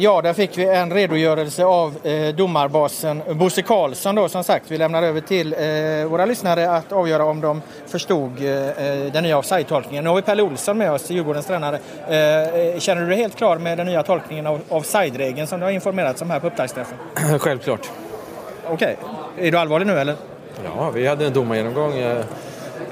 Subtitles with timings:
[0.00, 4.70] Ja, där fick vi en redogörelse av eh, domarbasen Bosse Karlsson då som sagt.
[4.70, 9.22] Vi lämnar över till eh, våra lyssnare att avgöra om de förstod eh, eh den
[9.22, 10.04] nya offside-tolkningen.
[10.04, 11.78] Nu har vi Pelle Olsson med oss, Djurgårdens tränare.
[12.08, 15.66] Eh, eh, känner du dig helt klar med den nya tolkningen av offside-regeln som du
[15.66, 16.98] har informerats om här på upptaktsträffen?
[17.38, 17.90] Självklart.
[18.66, 18.96] Okej.
[19.34, 19.46] Okay.
[19.46, 20.14] Är du allvarlig nu eller?
[20.64, 21.92] Ja, vi hade en domargenomgång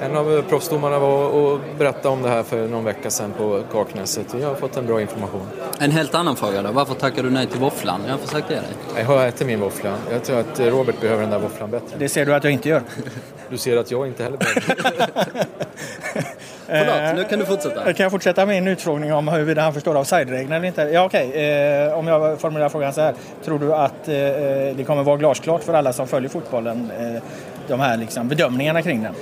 [0.01, 4.35] en av proffsdomarna var och berättade om det här för någon vecka sedan på Kaknäset.
[4.41, 5.47] Jag har fått en bra information.
[5.79, 6.71] En helt annan fråga då.
[6.71, 8.01] Varför tackar du nej till våfflan?
[8.05, 8.69] Jag har försökt ge dig.
[8.97, 9.93] Jag har ätit min våffla.
[10.11, 11.97] Jag tror att Robert behöver den där våfflan bättre.
[11.99, 12.81] Det ser du att jag inte gör.
[13.49, 15.07] Du ser att jag inte heller behöver
[16.67, 17.93] Förlåt, nu kan du fortsätta.
[17.93, 20.81] Kan jag fortsätta min utfrågning om huruvida han förstår offside-reglerna eller inte?
[20.81, 21.29] Ja, okej.
[21.29, 21.41] Okay.
[21.41, 23.13] Eh, om jag formulerar frågan så här.
[23.45, 24.13] Tror du att eh,
[24.75, 27.21] det kommer vara glasklart för alla som följer fotbollen, eh,
[27.67, 29.13] de här liksom, bedömningarna kring den?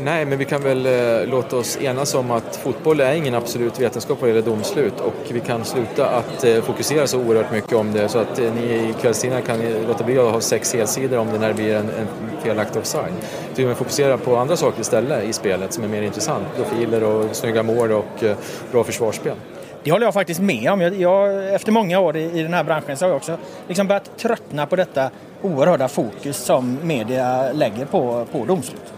[0.00, 3.80] Nej, men vi kan väl eh, låta oss enas om att fotboll är ingen absolut
[3.80, 7.92] vetenskap vad gäller domslut och vi kan sluta att eh, fokusera så oerhört mycket om
[7.92, 11.32] det så att eh, ni i kvällstidningarna kan låta bli att ha sex helsidor om
[11.32, 12.06] det när det blir en, en
[12.42, 13.12] felaktig offside.
[13.54, 16.44] Vi fokusera på andra saker istället i spelet som är mer intressant.
[16.56, 18.36] Profiler och snygga mål och eh,
[18.72, 19.36] bra försvarsspel.
[19.84, 20.80] Det håller jag faktiskt med om.
[20.80, 23.36] Jag, jag, efter många år i, i, den här branschen så har jag också
[23.68, 25.10] liksom börjat tröttna på detta
[25.42, 28.95] oerhörda fokus som media lägger på, på domslut.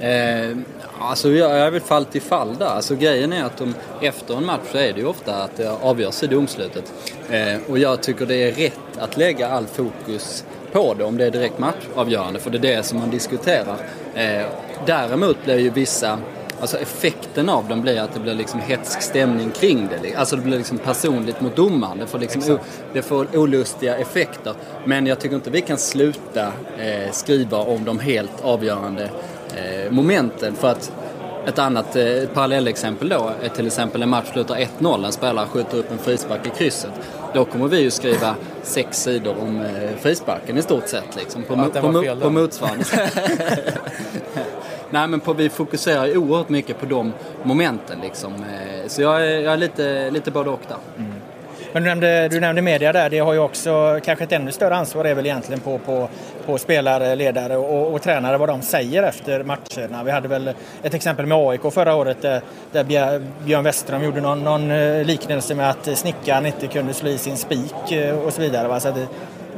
[0.00, 0.56] Eh,
[1.00, 2.66] alltså jag är väl fall till fall där.
[2.66, 5.70] Alltså grejen är att de, efter en match så är det ju ofta att det
[5.70, 6.92] avgörs i domslutet.
[7.30, 11.24] Eh, och jag tycker det är rätt att lägga all fokus på det om det
[11.24, 13.76] är direkt matchavgörande, för det är det som man diskuterar.
[14.14, 14.46] Eh,
[14.86, 16.18] däremot blir ju vissa
[16.60, 20.14] Alltså effekten av dem blir att det blir liksom hetsk stämning kring det.
[20.14, 21.98] Alltså det blir liksom personligt mot domaren.
[21.98, 22.58] Det får, liksom
[22.92, 24.54] det får olustiga effekter.
[24.84, 29.10] Men jag tycker inte vi kan sluta eh, skriva om de helt avgörande
[29.90, 30.54] momenten.
[30.54, 30.92] För att
[31.48, 32.04] ett annat eh,
[32.34, 36.46] parallellexempel då är till exempel en match slutar 1-0, en spelare skjuter upp en frispark
[36.46, 36.90] i krysset.
[37.34, 41.16] Då kommer vi ju skriva sex sidor om eh, frisparken i stort sett.
[41.16, 42.84] Liksom, på, ja, på, på, på motsvarande.
[44.90, 48.34] Nej men på, vi fokuserar ju oerhört mycket på de momenten liksom.
[48.34, 50.76] Eh, så jag är, jag är lite, lite både och där.
[50.96, 51.12] Mm.
[51.72, 54.76] Men du nämnde, du nämnde media där, det har ju också kanske ett ännu större
[54.76, 56.08] ansvar är väl egentligen på, på,
[56.46, 60.04] på spelare, ledare och, och tränare vad de säger efter matcherna.
[60.04, 60.50] Vi hade väl
[60.82, 62.40] ett exempel med AIK förra året där,
[62.72, 62.84] där
[63.44, 67.36] Björn Westerholm gjorde någon, någon eh, liknelse med att snickaren inte kunde slå i sin
[67.36, 68.80] spik eh, och så vidare.
[68.80, 69.06] Så det,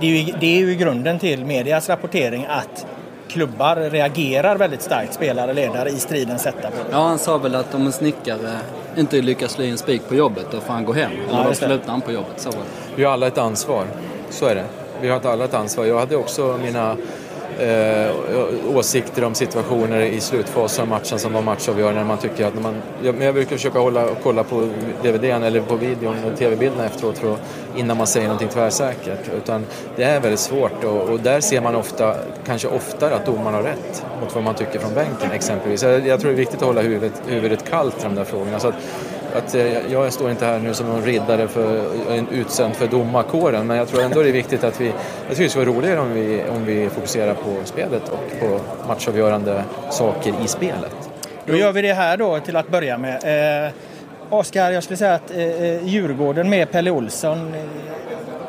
[0.00, 2.86] det, är ju, det är ju grunden till medias rapportering att
[3.32, 6.68] klubbar reagerar väldigt starkt, spelare, ledare, i stridens hetta.
[6.90, 8.58] Ja, han sa väl att om en snickare
[8.96, 11.12] inte lyckas slå in spik på jobbet, då får han gå hem.
[11.28, 12.32] Eller ja, då slutar han på jobbet.
[12.36, 12.50] Så
[12.96, 13.84] Vi har alla ett ansvar,
[14.30, 14.64] så är det.
[15.00, 15.84] Vi har alla ett ansvar.
[15.84, 16.96] Jag hade också mina
[17.58, 22.04] eh, åsikter om situationer i slutfasen av matchen som var matchavgörande.
[22.04, 24.68] Man tycker att man, jag, men jag brukar försöka hålla, kolla på
[25.02, 27.40] DVDn eller på videon och TV-bilderna efteråt för att,
[27.76, 29.30] innan man säger någonting tvärsäkert.
[29.36, 29.64] Utan
[29.96, 32.14] det är väldigt svårt och, och, där ser man ofta,
[32.46, 35.82] kanske oftare att domaren har rätt mot vad man tycker från bänken exempelvis.
[35.82, 38.60] Jag, jag tror det är viktigt att hålla huvudet, huvudet kallt i de där frågorna.
[38.60, 38.74] Så att,
[39.34, 43.66] att eh, jag står inte här nu som någon riddare för, en utsänd för domarkåren
[43.66, 44.94] men jag tror ändå det är viktigt att vi, jag
[45.28, 49.64] tycker det skulle vara roligare om vi, om vi fokuserar på spelet och på matchavgörande
[49.90, 51.10] saker i spelet.
[51.46, 53.66] Då gör vi det här då till att börja med.
[53.66, 53.72] Eh,
[54.30, 57.64] Oskar, jag skulle säga att eh, eh Djurgården med Pelle Olsson eh,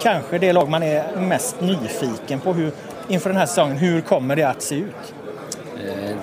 [0.02, 2.72] kanske det lag man är mest nyfiken på hur,
[3.08, 3.78] inför den här säsongen.
[3.78, 5.14] Hur kommer det att se ut?
[5.86, 6.16] Eh,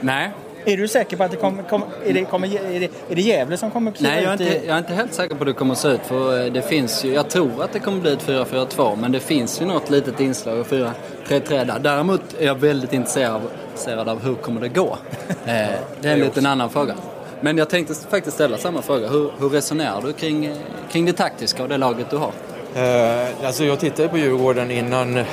[0.00, 0.30] nej,
[0.72, 3.22] är du säker på att det kommer, kom, är, det, kommer, är, det, är det
[3.22, 4.66] Gävle som kommer kliva Nej, jag är, inte, i...
[4.66, 6.00] jag är inte helt säker på hur det kommer att se ut.
[6.04, 9.20] För eh, det finns ju, jag tror att det kommer bli ett 4-4-2, men det
[9.20, 11.78] finns ju något litet inslag av 4-3-3 där.
[11.78, 14.98] Däremot är jag väldigt intresserad av hur kommer det gå.
[15.46, 15.68] Eh,
[16.00, 16.94] det är en liten annan fråga.
[17.40, 19.08] Men jag tänkte faktiskt ställa samma fråga.
[19.08, 20.56] Hur, hur resonerar du kring, eh,
[20.90, 22.32] kring det taktiska och det laget du har?
[22.74, 25.24] Eh, alltså jag tittade på Djurgården innan eh,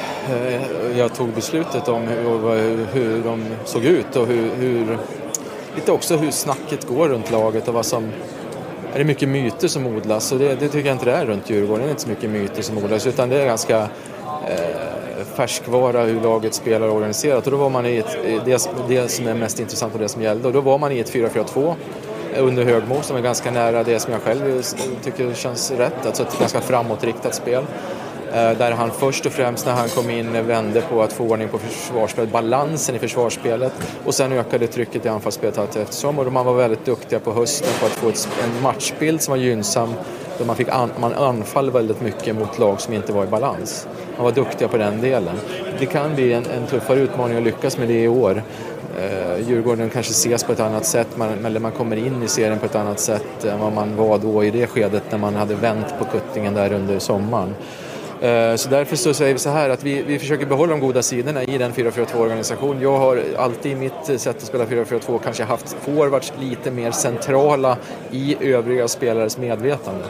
[0.98, 4.98] jag tog beslutet om hur, hur de såg ut och hur, hur,
[5.76, 8.12] lite också hur snacket går runt laget och vad som
[8.94, 11.50] är det mycket myter som odlas och det, det tycker jag inte det är runt
[11.50, 11.84] Djurgården.
[11.84, 13.82] Det är inte så mycket myter som odlas utan det är ganska
[14.48, 19.28] eh, färskvara hur laget spelar organiserat och då var man i ett, det, det som
[19.28, 21.76] är mest intressant och det som gällde och då var man i ett 4-4-2
[22.36, 24.64] eh, under Högmo som är ganska nära det som jag själv
[25.04, 27.64] tycker känns rätt, alltså ett ganska framåtriktat spel.
[28.36, 31.48] Eh, där han först och främst när han kom in vände på att få ordning
[31.50, 33.74] på försvarsspelet, balansen i försvarsspelet
[34.06, 37.70] och sen ökade trycket i anfallsspelet allt eftersom och man var väldigt duktiga på hösten
[37.80, 39.94] på att få ett, en matchbild som var gynnsam
[40.38, 43.88] där man, fick an, man anfall väldigt mycket mot lag som inte var i balans.
[44.16, 45.36] Man var duktiga på den delen.
[45.80, 48.44] det kan bli en, en tuffare utmaning att lyckas med det i år.
[49.00, 52.60] Eh, Djurgården kanske ses på ett annat sätt, man, eller man kommer in i serien
[52.60, 55.56] på ett annat sätt än vad man var då i det skedet när man hade
[55.56, 57.56] vänt på kuttingen där under sommaren.
[58.22, 61.02] Eh, så därför så säger vi så här att vi, vi försöker behålla de goda
[61.02, 62.82] sidorna i den 4-4-2-organisation.
[62.82, 67.78] Jag har alltid i mitt sätt att spela 4-4-2 kanske haft forwards lite mer centrala
[68.12, 70.06] i övriga spelares medvetande.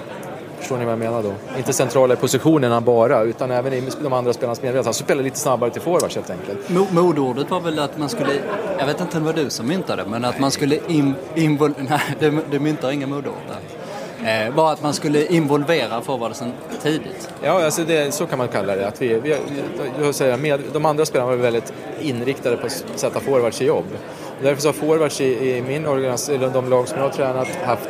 [0.59, 1.33] Förstår ni vad jag menar då?
[1.57, 4.89] Inte centrala i positionerna bara, utan även i de andra spelarnas medvetande.
[4.89, 6.91] Alltså spela lite snabbare till forwards helt enkelt.
[6.91, 8.33] Modordet var väl att man skulle,
[8.79, 11.73] jag vet inte om det var du som myntade men att man skulle in, invol...
[11.89, 13.84] Nej, du, du myntar inga modord där.
[14.25, 17.29] Eh, bara att man skulle involvera forwardsen tidigt.
[17.43, 18.87] Ja, alltså det, så kan man kalla det.
[18.87, 19.37] Att vi, vi,
[20.01, 23.85] jag säga, med, de andra spelarna var väldigt inriktade på att sätta forwards i jobb.
[24.41, 27.47] Därför så har forwards i, i min organisation, eller de lag som jag har tränat,
[27.63, 27.89] haft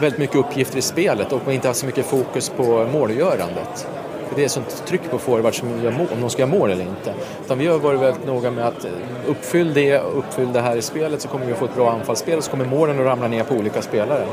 [0.00, 3.86] väldigt mycket uppgifter i spelet och inte haft så mycket fokus på målgörandet.
[4.28, 6.70] För det är sånt tryck på forwards som gör mål, om de ska göra mål
[6.70, 7.14] eller inte.
[7.44, 8.90] Utan vi har varit väldigt noga med att eh,
[9.26, 12.44] uppfylla det, uppfylla det här i spelet så kommer vi få ett bra anfallsspel och
[12.44, 14.26] så kommer målen att ramla ner på olika spelare.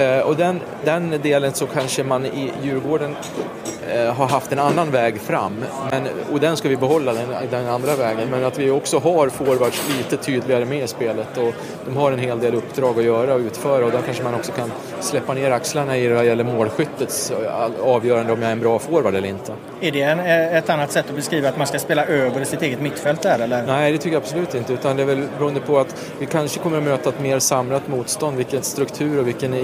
[0.00, 3.16] Eh, och den, den delen så kanske man i Djurgården
[4.16, 5.52] har haft en annan väg fram.
[5.90, 6.02] Men,
[6.32, 8.28] och den ska vi behålla, den, den, andra vägen.
[8.30, 11.38] Men att vi också har forwards lite tydligare med i spelet.
[11.38, 11.54] Och
[11.86, 13.84] de har en hel del uppdrag att göra och utföra.
[13.84, 17.32] Och då kanske man också kan släppa ner axlarna i vad gäller målskyttets
[17.82, 19.52] avgörande om jag är en bra forward eller inte.
[19.80, 20.20] Är det en,
[20.56, 23.66] ett annat sätt att beskriva att man ska spela över sitt eget mittfält där eller?
[23.66, 24.72] Nej, det tycker jag absolut inte.
[24.72, 27.88] Utan det är väl beroende på att vi kanske kommer att möta ett mer samlat
[27.88, 28.36] motstånd.
[28.36, 29.54] Vilken struktur och vilken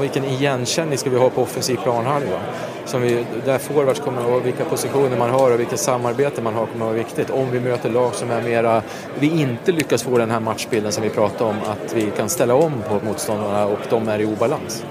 [0.00, 2.40] vilken igenkänning ska vi ha på offensiv planhalva?
[2.84, 6.66] Som vi, där forwards kommer att vilka positioner man har och vilket samarbete man har
[6.66, 7.30] kommer att vara viktigt.
[7.30, 8.82] Om vi möter lag som är mera,
[9.18, 12.54] vi inte lyckas få den här matchbilden som vi pratade om, att vi kan ställa
[12.54, 14.84] om på motståndarna och de är i obalans.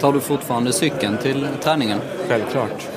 [0.00, 1.98] Tar du fortfarande cykeln till träningen?
[2.28, 2.88] Självklart.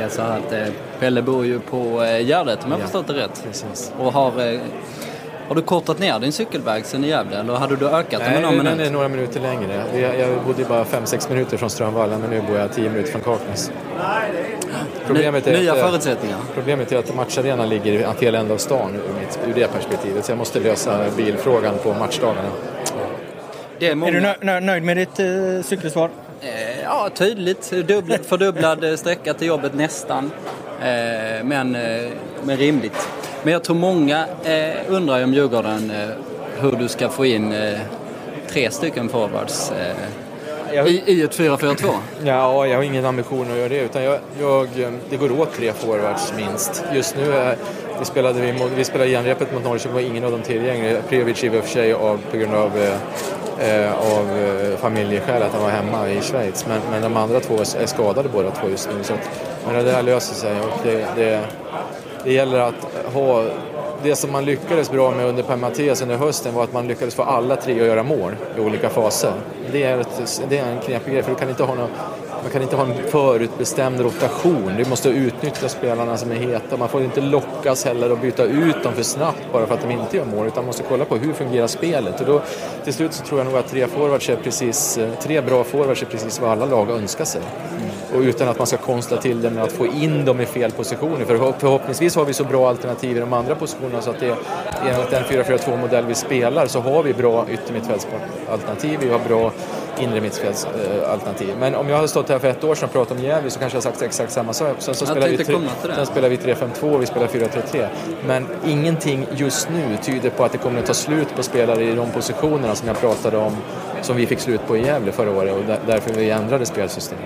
[0.00, 0.66] Jag sa att eh,
[1.00, 3.44] Pelle bor ju på eh, Gärdet om jag ja, förstått det rätt.
[3.44, 3.92] Precis.
[3.98, 4.60] Och har eh,
[5.50, 8.42] har du kortat ner din cykelväg sen i Gävle eller hade du ökat den med
[8.42, 8.64] någon minut?
[8.64, 9.84] Nej, den är några minuter längre.
[10.18, 13.70] Jag bodde bara 5-6 minuter från Strömvalla men nu bor jag 10 minuter från Kaknäs.
[15.06, 16.38] Problemet är Nya att, förutsättningar?
[16.54, 20.24] Problemet är att matcharenan ligger i fel ände av stan ur, mitt, ur det perspektivet
[20.24, 22.48] så jag måste lösa bilfrågan på matchdagarna.
[23.80, 24.34] Är, många...
[24.34, 26.10] är du nöjd med ditt uh, cykelsvar?
[26.40, 27.70] Eh, ja, tydligt.
[27.70, 30.30] Dubblad, fördubblad sträcka till jobbet nästan.
[30.80, 32.10] Eh, men, eh,
[32.44, 33.08] men rimligt.
[33.42, 35.92] Men jag tror många eh, undrar om Djurgården
[36.60, 37.54] hur du ska få in
[38.48, 39.72] tre stycken forwards
[40.72, 41.94] jag, i, i ett 4-4-2.
[42.24, 43.80] Ja, jag har ingen ambition att göra det.
[43.80, 44.68] Utan jag, jag,
[45.10, 46.84] det går åt tre forwards minst.
[46.94, 47.56] Just nu är,
[47.98, 50.96] vi spelade, vi, vi spelade genrepet mot Norrköping var ingen av dem tillgänglig.
[51.08, 52.78] Prejovic i och för sig av, på grund av,
[53.58, 54.26] eh, av
[54.76, 56.66] familjeskäl att han var hemma i Schweiz.
[56.68, 59.04] Men, men de andra två är skadade båda två just nu.
[59.04, 61.44] Så att, men det där löser sig och det, det
[62.24, 63.44] det gäller att ha
[64.02, 67.22] det som man lyckades bra med under Per-Mattias under hösten var att man lyckades få
[67.22, 69.32] alla tre att göra mål i olika faser.
[69.72, 71.90] Det är, ett, det är en knepig grej för du kan inte ha någon,
[72.42, 74.72] man kan inte ha en förutbestämd rotation.
[74.76, 76.76] Du måste utnyttja spelarna som är heta.
[76.76, 79.90] Man får inte lockas heller att byta ut dem för snabbt bara för att de
[79.90, 82.20] inte gör mål utan man måste kolla på hur fungerar spelet.
[82.20, 82.42] Och då,
[82.84, 86.06] till slut så tror jag nog att tre, forwards är precis, tre bra forwards är
[86.06, 87.42] precis vad alla lag önskar sig.
[88.14, 90.70] Och utan att man ska konstla till det med att få in dem i fel
[90.70, 91.24] positioner.
[91.24, 94.36] För förhoppningsvis har vi så bra alternativ i de andra positionerna så att det,
[94.90, 99.52] enligt den 4-4-2-modell vi spelar så har vi bra yttermittfältsalternativ, vi har bra
[100.00, 101.54] inre mittfältsalternativ.
[101.60, 103.58] Men om jag hade stått här för ett år sedan och pratat om Gävle så
[103.58, 104.76] kanske jag sagt exakt samma sak.
[104.78, 105.44] Sen, så spelar vi,
[105.94, 107.88] sen spelar vi 3-5-2 och vi spelar 4-3-3.
[108.26, 111.94] Men ingenting just nu tyder på att det kommer att ta slut på spelare i
[111.94, 113.56] de positionerna som jag pratade om,
[114.02, 117.24] som vi fick slut på i Gävle förra året och därför vi ändrade spelsystemet.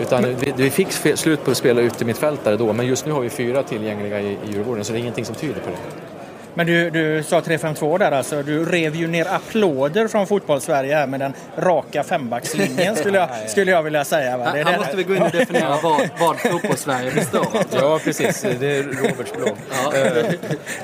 [0.00, 3.20] Utan vi, vi fick slut på att spela ute mittfältare då, men just nu har
[3.20, 6.03] vi fyra tillgängliga i, i Djurgården så det är ingenting som tyder på det.
[6.54, 8.42] Men du, du sa 3-5-2 där alltså.
[8.42, 13.70] Du rev ju ner applåder från fotbollssverige här med den raka fembackslinjen skulle jag, skulle
[13.70, 14.36] jag vilja säga.
[14.36, 14.52] Va?
[14.52, 17.64] Det här måste vi gå in och definiera vad, vad fotbollssverige består av.
[17.72, 18.46] Ja, precis.
[18.60, 19.32] Det är Roberts.
[19.44, 19.98] Ja.
[19.98, 20.26] Eh,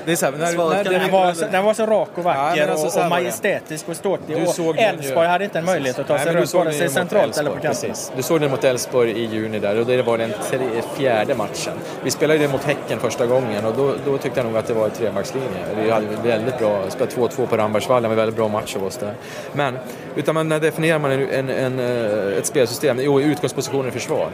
[0.05, 2.71] det är så här, när, när den, var, den var så rak och vacker ja,
[2.71, 4.37] alltså, och, och majestätisk och ståtlig.
[4.37, 7.61] Och Elfsborg hade inte en möjlighet att ta sig runt vare sig centralt eller på
[7.61, 7.95] kanten.
[8.17, 10.59] Du såg den mot Elfsborg i juni där och det var den tre,
[10.97, 11.73] fjärde matchen.
[12.03, 14.67] Vi spelade ju det mot Häcken första gången och då, då tyckte jag nog att
[14.67, 15.60] det var en trebackslinje.
[15.61, 18.97] Eh, vi hade väldigt bra, spelade 2-2 på Rambergsvallen, en väldigt bra match av oss
[18.97, 19.15] där.
[19.53, 19.79] Men,
[20.17, 22.99] utan man, när definierar man en, en, en, eh, ett spelsystem?
[23.01, 24.29] Jo, utgångspositionen i försvar.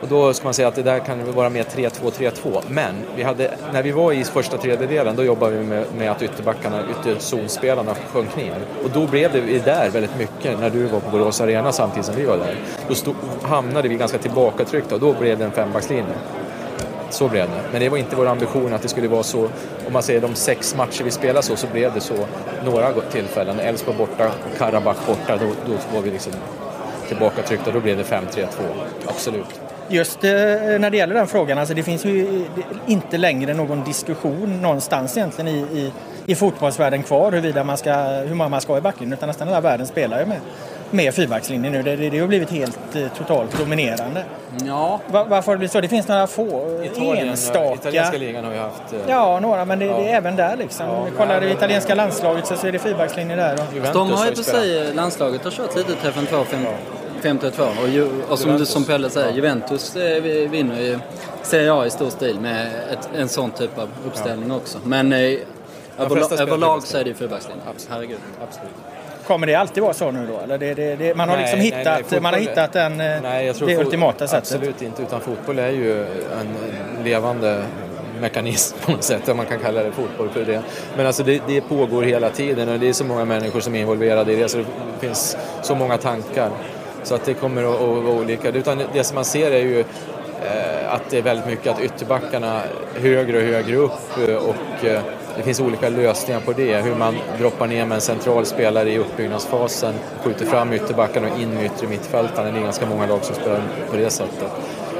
[0.00, 2.62] Och då ska man säga att det där kan vara mer 3-2-3-2.
[2.68, 6.22] Men vi hade, när vi var i första tredjedelen då jobbade vi med, med att
[6.22, 8.56] ytterbackarna, ytterzonspelarna sjönk ner.
[8.84, 12.14] Och då blev det där väldigt mycket när du var på Borås Arena samtidigt som
[12.14, 12.56] vi var där.
[12.88, 16.14] Då stod, hamnade vi ganska tillbakatryckta och då blev det en fembackslinje
[17.16, 17.62] så blev det.
[17.72, 19.44] Men det var inte vår ambition att det skulle vara så.
[19.86, 22.14] Om man säger de sex matcher vi spelade så, så blev det så
[22.64, 23.60] några tillfällen.
[23.60, 26.32] Elfsborg borta, Karabach borta, då, då var vi liksom
[27.08, 27.70] tillbaka tryckta.
[27.70, 28.46] Då blev det 5-3-2.
[29.06, 29.60] Absolut.
[29.88, 32.44] Just eh, när det gäller den frågan, alltså det finns ju
[32.86, 35.92] inte längre någon diskussion någonstans egentligen i, i,
[36.26, 39.48] i fotbollsvärlden kvar huruvida man ska, hur många man ska ha i backlinjen utan nästan
[39.48, 40.40] hela världen spelar ju med,
[40.90, 41.82] med fyrbackslinjen nu.
[41.82, 44.24] Det, det, det har blivit helt eh, totalt dominerande.
[44.66, 45.00] Ja.
[45.06, 45.80] Var, varför har det blivit så?
[45.80, 47.74] Det finns några få Italien, enstaka.
[47.74, 48.92] Italienska ligan har ju haft...
[48.92, 49.96] eh, Ja, några, men det, Ja.
[49.98, 50.86] det är även där liksom.
[50.86, 53.54] Ja, Kollar du italienska landslaget så, så är det fyrbackslinje där.
[53.54, 56.44] Och, De har ju på sig, landslaget har kört lite 3-5-2,
[57.22, 58.68] 5-3-2 och, ju, och som, Juventus.
[58.68, 60.98] som Pelle säger, Juventus eh, vi- vinner ju
[61.42, 64.78] Serie A i stor stil med ett, en sån typ av uppställning också.
[64.84, 65.18] Men eh,
[65.98, 67.62] överlag så är det ju fyrbackslinje.
[67.70, 67.92] Absolut.
[67.94, 68.18] Herregud.
[68.48, 68.70] Absolut.
[69.26, 70.40] Kommer det alltid vara så nu då?
[70.44, 73.00] Eller det, det, det, man har Nej, liksom nej, hittat, nej, man har hittat en,
[73.00, 74.38] eh, Nej, jag tror det ultimata sättet.
[74.38, 76.02] Absolut inte, utan fotboll är ju
[76.40, 77.62] en levande
[78.20, 80.62] mekanism på något sätt, om man kan kalla det fotboll för det.
[80.96, 83.80] Men alltså det, det pågår hela tiden och det är så många människor som är
[83.80, 84.66] involverade i det så det
[85.00, 86.50] finns så många tankar.
[87.02, 88.48] Så att det kommer att, att vara olika.
[88.48, 92.60] Utan det som man ser är ju eh, att det är väldigt mycket att ytterbackarna
[92.94, 95.00] högre och högre upp eh, och eh,
[95.36, 96.76] det finns olika lösningar på det.
[96.76, 101.54] Hur man droppar ner med en central spelare i uppbyggnadsfasen, skjuter fram ytterbackarna och in
[101.54, 102.54] med yttre mittfältaren.
[102.54, 104.50] Det är ganska många lag som spelar på det sättet.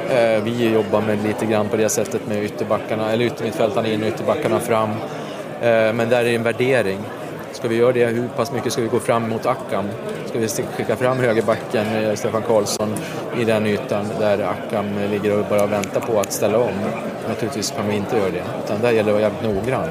[0.09, 4.07] Eh, vi jobbar med lite grann på det sättet med ytterbackarna, eller yttermittfältarna in och
[4.07, 4.89] ytterbackarna fram.
[5.61, 6.99] Eh, men där är det en värdering.
[7.51, 8.05] Ska vi göra det?
[8.05, 9.85] Hur pass mycket ska vi gå fram mot Akam?
[10.25, 12.95] Ska vi skicka fram högerbacken, Stefan Karlsson,
[13.39, 16.73] i den ytan där Akam ligger och bara väntar på att ställa om?
[17.27, 19.89] Naturligtvis kan vi inte göra det, utan där gäller det att vara jävligt noggrann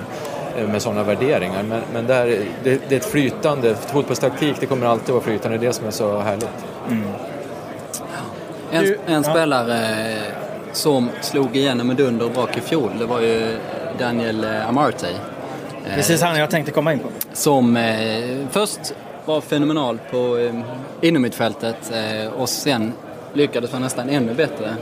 [0.67, 1.63] med sådana värderingar.
[1.63, 2.27] Men, men där,
[2.65, 5.87] det, det är ett flytande, fotbollstaktik det kommer alltid vara flytande, det är det som
[5.87, 6.49] är så härligt.
[8.71, 9.31] En, Du- en ja.
[9.31, 9.79] spelare
[10.13, 10.19] eh,
[10.73, 13.57] som slog igenom med dunder och brak i fjol, det var ju
[13.99, 15.07] Daniel eh, Amarte.
[15.87, 17.09] Eh, Precis han jag tänkte komma in på.
[17.33, 18.95] Som eh, först
[19.25, 20.55] var fenomenal på eh,
[21.01, 22.93] innermittfältet eh, och sen
[23.33, 24.75] lyckades vara nästan ännu bättre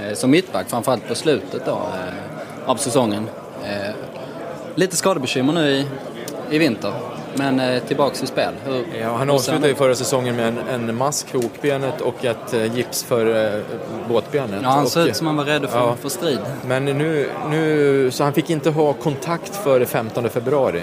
[0.00, 3.26] eh, som mittback, framförallt på slutet då, eh, av säsongen.
[4.74, 5.86] Lite skadebekymmer nu i,
[6.50, 6.92] i vinter,
[7.34, 8.52] men eh, tillbaks i spel.
[8.64, 12.76] Hur, Ja, han avslutade ju förra säsongen med en, en mask krokbenet och ett eh,
[12.76, 13.60] gips för eh,
[14.08, 14.60] båtbenet.
[14.62, 15.96] Ja, han såg ut som han var rädd för, Ja.
[16.00, 16.38] för strid.
[16.66, 20.82] Men nu, nu, så han fick inte ha kontakt före 15 februari.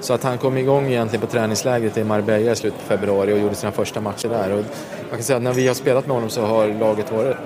[0.00, 3.38] Så att han kom igång egentligen på träningslägret i Marbella i slutet på februari och
[3.38, 4.50] gjorde sina första matcher där.
[4.52, 4.64] Och
[5.08, 7.36] man kan säga att när vi har spelat med honom så har laget varit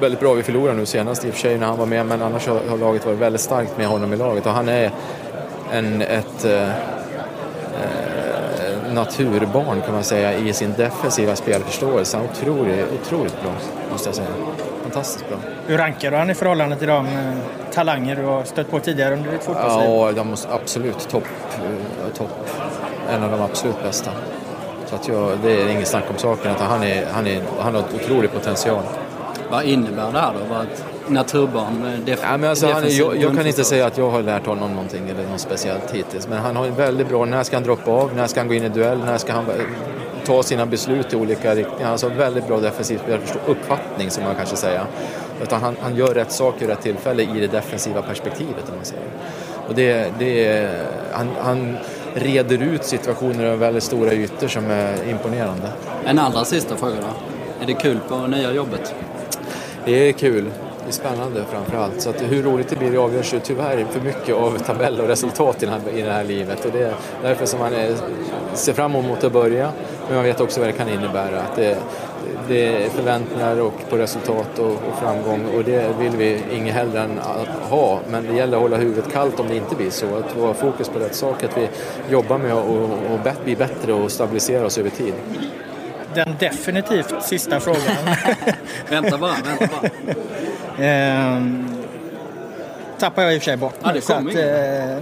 [0.00, 0.34] väldigt bra.
[0.34, 2.78] Vi förlorade nu senast i och för sig när han var med, men annars har,
[2.78, 4.46] laget varit väldigt starkt med honom i laget.
[4.46, 4.90] Och han är
[5.72, 6.74] en, ett eh, eh,
[8.92, 12.16] naturbarn kan man säga i sin defensiva spelförståelse.
[12.16, 13.52] Han är otroligt, otroligt bra,
[13.92, 14.28] måste jag säga.
[14.82, 15.38] Fantastiskt bra.
[15.66, 17.12] Hur rankar du han i förhållande till de eh,
[17.72, 19.90] talanger du har stött på tidigare under ditt fotbollsliv?
[19.90, 21.24] Ja, de måste absolut topp.
[21.54, 22.48] eh, topp.
[23.10, 24.10] En av de absolut bästa.
[24.86, 26.50] Så att jag, det är inget snack om saken.
[26.50, 28.82] Att han, är, han, är, han har otrolig potential.
[29.50, 30.54] Vad innebär det här då?
[30.54, 33.86] Vad ett naturbarn med def- Ja, men alltså, han, defensiv jag, jag kan inte säga
[33.86, 36.28] att jag har lärt honom någonting eller något speciellt hittills.
[36.28, 38.54] Men han har en väldigt bra, när ska han droppa av, när ska han gå
[38.54, 39.54] in i duell, när ska han eh,
[40.26, 41.90] ta sina beslut i olika riktningar.
[41.92, 44.86] Alltså väldigt bra defensiv spelförstå- uppfattning som man kanske säga.
[45.42, 48.84] Utan han, han gör rätt saker i rätt tillfälle i det defensiva perspektivet om man
[48.84, 49.04] säger.
[49.68, 50.68] Och det, det
[51.12, 51.76] han, han
[52.14, 55.68] reder ut situationer över väldigt stora ytor som är imponerande.
[56.06, 57.06] En allra sista fråga då.
[57.62, 58.94] Är det kul på nya jobbet?
[59.84, 60.50] Det är kul.
[60.84, 62.00] Det är spännande framför allt.
[62.00, 65.62] Så att hur roligt det blir avgörs ju tyvärr för mycket av tabell och resultat
[65.62, 66.64] i det här, i det här livet.
[66.64, 67.94] Och det är därför som man är,
[68.54, 69.72] ser fram emot att börja.
[70.06, 71.40] Men man vet också vad det kan innebära.
[71.40, 71.78] Att det,
[72.48, 77.00] det är förväntningar och på resultat och, och framgång och det vill vi inget hellre
[77.00, 78.00] än att ha.
[78.10, 80.06] Men det gäller att hålla huvudet kallt om det inte blir så.
[80.16, 81.68] Att ha fokus på rätt sak, att vi
[82.10, 85.14] jobbar med att och, och bli bättre och stabilisera oss över tid.
[86.14, 87.96] Den definitivt sista frågan.
[88.88, 89.90] Vänta bara, vänta bara.
[90.86, 91.76] ehm,
[92.98, 93.74] tappar jag i och för sig bort.
[93.82, 94.42] Ja, det kom att, eh,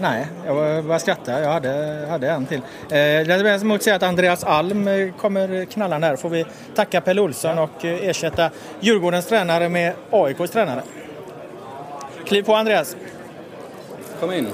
[0.00, 1.40] Nej, jag bara skrattade.
[1.40, 2.58] Jag hade, hade en till.
[2.58, 6.16] Eh, Däremot säga att Andreas Alm eh, kommer knallande här.
[6.16, 8.50] Får vi tacka Pelle Olsson och eh, ersätta
[8.80, 10.82] Djurgårdens tränare med AIKs tränare.
[12.26, 12.96] Kliv på Andreas.
[14.20, 14.48] Kom in.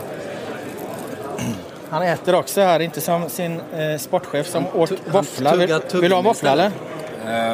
[1.94, 5.56] Han äter också här, inte som sin eh, sportchef som åt våffla.
[5.56, 6.70] Vill, vill du ha våffla eller?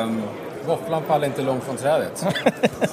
[0.02, 0.22] Um,
[0.66, 2.28] våfflan faller inte långt från trädet, som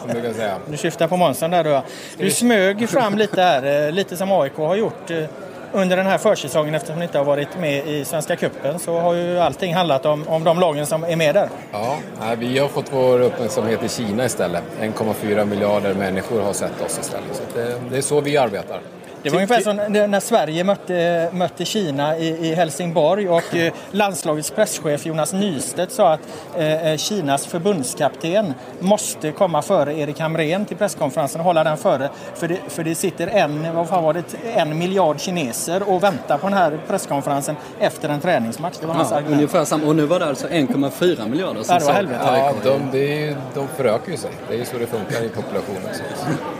[0.06, 0.58] jag brukar säga.
[0.66, 1.82] Du syftar på Månsson där du.
[2.18, 5.12] Du smög fram lite här, eh, lite som AIK har gjort.
[5.12, 5.24] eh,
[5.72, 9.13] under den här försäsongen, eftersom ni inte har varit med i Svenska Cupen, så har
[9.13, 11.50] ju allting handlat om, om de lagen som är med där.
[11.72, 11.98] Ja,
[12.38, 14.63] vi har fått vår uppmärksamhet i Kina istället.
[14.82, 17.36] 1,4 miljarder människor har sett oss istället.
[17.36, 18.80] Så det, det är så vi arbetar.
[19.24, 24.51] Det var ungefär som när Sverige mötte, mötte Kina i, i Helsingborg och eh, landslagets
[24.51, 26.19] presschef Jonas Nystedt sa att
[26.57, 32.09] eh, eh, Kinas förbundskapten måste komma före Erik Hamrén till presskonferensen och hålla den före.
[32.36, 34.24] För det, för det sitter en, vad fan var det,
[34.55, 38.77] en miljard kineser och väntar på den här presskonferensen efter en träningsmatch.
[38.81, 39.36] Det var hans Ja, argument.
[39.36, 39.88] ungefär samma.
[39.88, 42.19] Och nu var det alltså 1,4 miljarder som Ja, det var sa- helvete.
[42.25, 44.31] Ja, de, det är, ju- de förökar ju sig.
[44.50, 45.81] Det är ju så det funkar i populationen.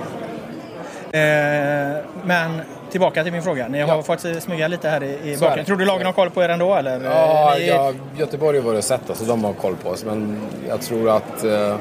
[1.18, 1.98] Så.
[1.98, 3.68] Eh, men tillbaka till min fråga.
[3.68, 4.04] Ni har Ja.
[4.04, 5.34] fått smyga lite här i, i Så det.
[5.40, 5.66] bakgrunden.
[5.66, 6.76] Tror du lagen har koll på er ändå?
[6.76, 7.04] Eller?
[7.04, 10.06] Ja, Ni- ja, Göteborg varit och sett oss och de har koll på oss.
[10.06, 10.38] Men
[10.70, 11.44] jag tror att...
[11.44, 11.76] eh,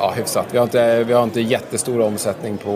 [0.00, 0.46] Ja, hyfsat.
[0.50, 2.70] Vi har inte, vi har inte jättestor omsättning på,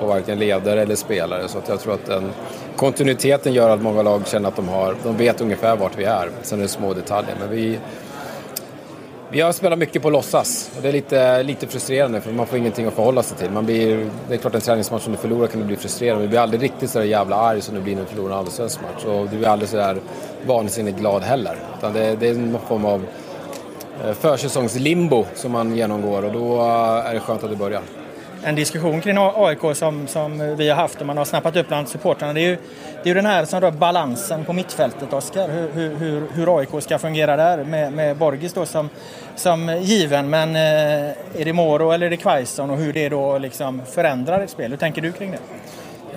[0.00, 1.48] på varken ledare eller spelare.
[1.48, 2.30] Så jag tror att den
[2.76, 6.28] kontinuiteten gör att många lag känner att de, har, de vet ungefär vart vi är.
[6.42, 7.34] Sen är det små detaljer.
[7.40, 7.78] Men vi,
[9.32, 10.70] vi har spelat mycket på låtsas.
[10.76, 13.50] Och det är lite, lite frustrerande för man får ingenting att förhålla sig till.
[13.50, 16.16] Man blir, det är klart en träningsmatch som du förlorar kan du bli frustrerad.
[16.16, 18.32] Men du blir aldrig riktigt så där jävla arg som du blir när du förlorar
[18.32, 19.04] en allsvensk match.
[19.04, 19.96] Och du är aldrig så där
[20.46, 21.56] vansinnigt glad heller.
[21.78, 23.04] Utan det, det är någon form av
[24.04, 27.82] eh, försäsongslimbo som man genomgår och då eh, är det skönt att det börjar
[28.44, 31.88] en diskussion kring AIK som, som vi har haft och man har snappat upp bland
[31.88, 32.32] supportrarna.
[32.32, 32.56] Det är ju,
[33.02, 35.48] det är den här som rör balansen på mittfältet, Oskar.
[35.48, 38.88] Hur, hur, hur, AIK ska fungera där med, med Borgis då som,
[39.36, 40.30] som given.
[40.30, 44.40] Men eh, är det Moro eller är det Quaison och hur det då liksom förändrar
[44.40, 44.70] ett spel?
[44.70, 45.38] Hur tänker du kring det?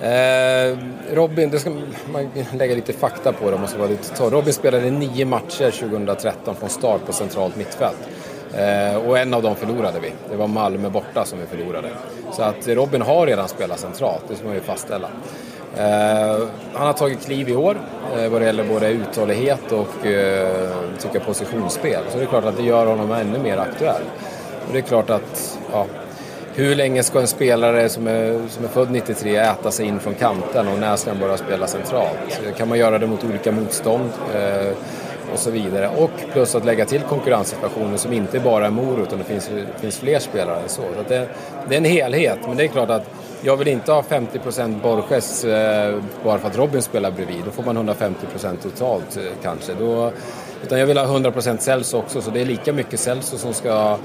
[0.02, 0.78] Eh,
[1.12, 1.70] Robin, det ska
[2.12, 3.58] man lägga lite fakta på det.
[3.58, 4.24] Måste vara lite.
[4.24, 7.98] Robin spelade nio matcher 2013 från start på centralt mittfält.
[8.56, 10.12] Eh, och en av dem förlorade vi.
[10.30, 11.88] Det var Malmö borta som vi förlorade.
[12.32, 15.08] Så att Robin har redan spelat centralt, det ska man ju fastställa.
[15.76, 17.76] Eh, han har tagit kliv i år
[18.16, 22.02] eh, vad det gäller både uthållighet och eh, tycker jag, positionsspel.
[22.10, 24.02] Så det är klart att det gör honom ännu mer aktuell.
[24.66, 25.86] Och det är klart att ja,
[26.54, 30.14] hur länge ska en spelare som är, som är född 93 äta sig in från
[30.14, 32.40] kanten och när ska han börja spela centralt?
[32.56, 34.10] Kan man göra det mot olika motstånd?
[34.34, 34.76] Eh,
[35.34, 35.88] och så vidare.
[35.88, 39.80] Och plus att lägga till konkurrenssituationen som inte bara är Moro utan det finns, det
[39.80, 40.82] finns fler spelare än så.
[40.94, 41.28] så att det,
[41.68, 43.10] det är en helhet, men det är klart att
[43.42, 47.44] jag vill inte ha 50% Borges eh, bara för att Robin spelar bredvid.
[47.44, 49.74] Då får man 150% totalt eh, kanske.
[49.74, 50.12] Då,
[50.62, 53.98] utan jag vill ha 100% Celso också, så det är lika mycket Celso som ska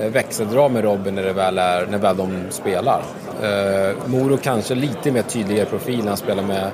[0.00, 3.02] eh, växeldra med Robin när, det väl är, när väl de spelar.
[3.42, 6.70] Eh, Moro kanske lite mer tydligare profil när han spelar med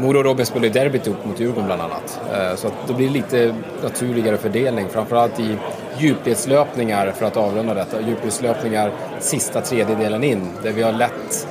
[0.00, 2.20] Mora och Robin spelar ju derbyt upp mot Djurgården bland annat.
[2.32, 5.56] Eh, så att det blir lite naturligare fördelning, framförallt i
[5.98, 8.00] djupledslöpningar för att avrunda detta.
[8.00, 11.46] Djupledslöpningar sista tredjedelen in, där vi har lätt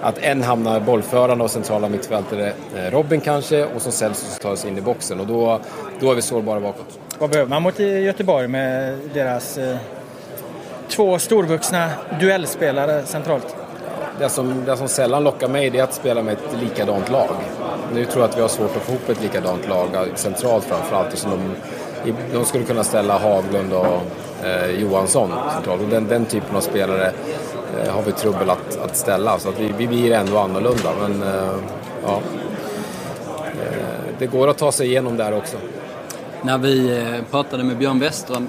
[0.00, 4.56] att en hamnar bollförande och centrala mittfältare, eh, Robin kanske, och så Celsius som tar
[4.56, 5.20] sig in i boxen.
[5.20, 5.60] Och då,
[6.00, 6.98] då är vi sårbara bakåt.
[7.18, 9.76] Vad behöver man mot eh, Göteborg med deras eh,
[10.88, 13.56] två storvuxna duellspelare centralt?
[14.18, 17.28] Det som, det som sällan lockar mig det är att spela med ett likadant lag.
[17.94, 20.64] Nu tror jag att vi har svårt att få ihop ett likadant lag, eh, centralt
[20.64, 21.06] framförallt.
[21.08, 21.54] Eftersom
[22.04, 24.02] de, de skulle kunna ställa Haglund och
[24.46, 25.80] eh, Johansson centralt.
[25.80, 27.12] Och den, den typen av spelare
[27.80, 29.38] eh, har vi trubbel att, att ställa.
[29.38, 30.90] Så att vi, vi blir ändå annorlunda.
[31.00, 31.54] Men eh,
[32.04, 32.20] ja,
[33.44, 35.56] eh, det går att ta sig igenom där också.
[36.42, 38.48] När vi eh, pratade med Björn Westström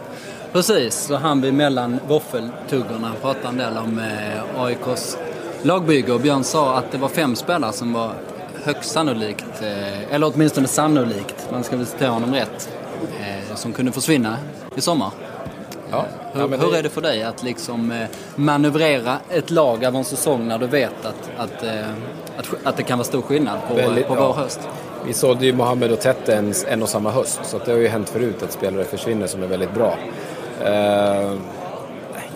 [0.56, 5.18] precis så hann vi mellan våffeltuggorna pratade en del om eh, AIKs
[5.66, 8.12] lagbygge och Björn sa att det var fem spelare som var
[8.64, 12.70] högst sannolikt, eh, eller åtminstone sannolikt, man ska väl citera honom rätt,
[13.20, 14.38] eh, som kunde försvinna
[14.76, 15.12] i sommar.
[15.92, 19.52] Ja, Hur, ja, men hur det- är det för dig att liksom eh, manövrera ett
[19.52, 21.64] lag över en säsong när du vet att, att,
[22.38, 24.28] att, att det kan vara stor skillnad på, Väldigt- på ja.
[24.28, 24.60] vår höst?
[25.06, 27.80] Vi sålde ju Mohamed och Tette en, en och samma höst, så att det har
[27.80, 29.98] ju hänt förut att spelare försvinner som är väldigt bra.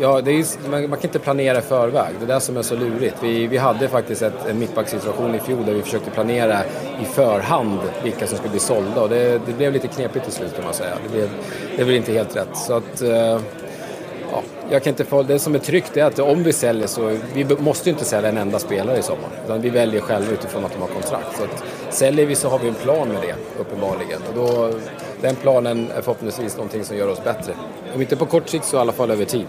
[0.01, 2.61] Ja, det är, man, man kan inte planera i förväg, det är det som är
[2.61, 3.15] så lurigt.
[3.21, 6.59] Vi, vi hade faktiskt ett, en mittbacksituation i fjol där vi försökte planera
[7.01, 10.55] i förhand vilka som skulle bli sålda och det, det blev lite knepigt till slut
[10.55, 10.95] kan man säga.
[11.03, 11.29] Det blev,
[11.77, 12.57] det blev inte helt rätt.
[12.57, 13.39] Så att, eh,
[14.31, 17.17] Ja, jag kan inte få, det som är tryggt är att om vi säljer så,
[17.33, 19.29] vi måste ju inte sälja en enda spelare i sommar.
[19.45, 21.37] Utan vi väljer själva utifrån att de har kontrakt.
[21.37, 24.21] Så att, säljer vi så har vi en plan med det, uppenbarligen.
[24.29, 24.71] Och då,
[25.21, 27.53] den planen är förhoppningsvis någonting som gör oss bättre.
[27.95, 29.45] Om inte på kort sikt så i alla fall över tid.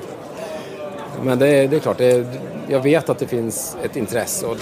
[1.22, 2.26] Men det, är- det är klart, det,
[2.68, 4.46] jag vet att det finns ett intresse.
[4.46, 4.56] Och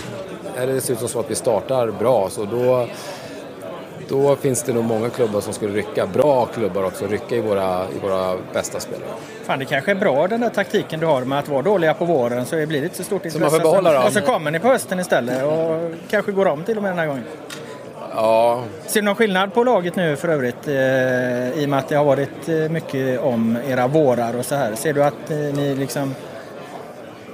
[0.56, 2.86] är det dessutom så att vi startar bra så då,
[4.08, 6.06] då finns det nog många klubbar som skulle rycka.
[6.06, 9.08] Bra klubbar också, rycka i våra, i våra bästa spelare.
[9.44, 12.04] Fan, det kanske är bra den där taktiken du har med att vara dåliga på
[12.04, 13.40] våren så blir det inte så stort intresse.
[13.40, 14.04] man får behålla dem.
[14.04, 16.98] Och så kommer ni på hösten istället och kanske går om till och med den
[16.98, 17.24] här gången.
[18.14, 18.62] Ja.
[18.86, 20.68] Ser du någon skillnad på laget nu för övrigt?
[20.68, 24.54] Eh, I och med att det har varit eh, mycket om era vårar och så
[24.54, 24.74] här.
[24.74, 26.14] Ser du att eh, ni liksom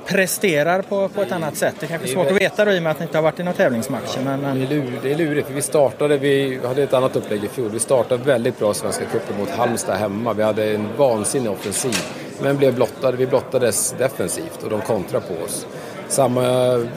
[0.07, 1.75] presterar på, på ett annat sätt?
[1.81, 3.23] Det är kanske är svårt att veta då i och med att ni inte har
[3.23, 4.21] varit i några tävlingsmatcher.
[4.25, 4.59] Ja, men...
[4.59, 7.49] Det, är lurigt, det är lurigt, för vi startade, vi hade ett annat upplägg i
[7.49, 7.71] fjol.
[7.71, 10.33] Vi startade väldigt bra Svenska cupen mot Halmstad hemma.
[10.33, 11.97] Vi hade en vansinnig offensiv.
[12.43, 15.67] Men blev blottade, vi blottades defensivt och de kontrade på oss.
[16.09, 16.43] Samma,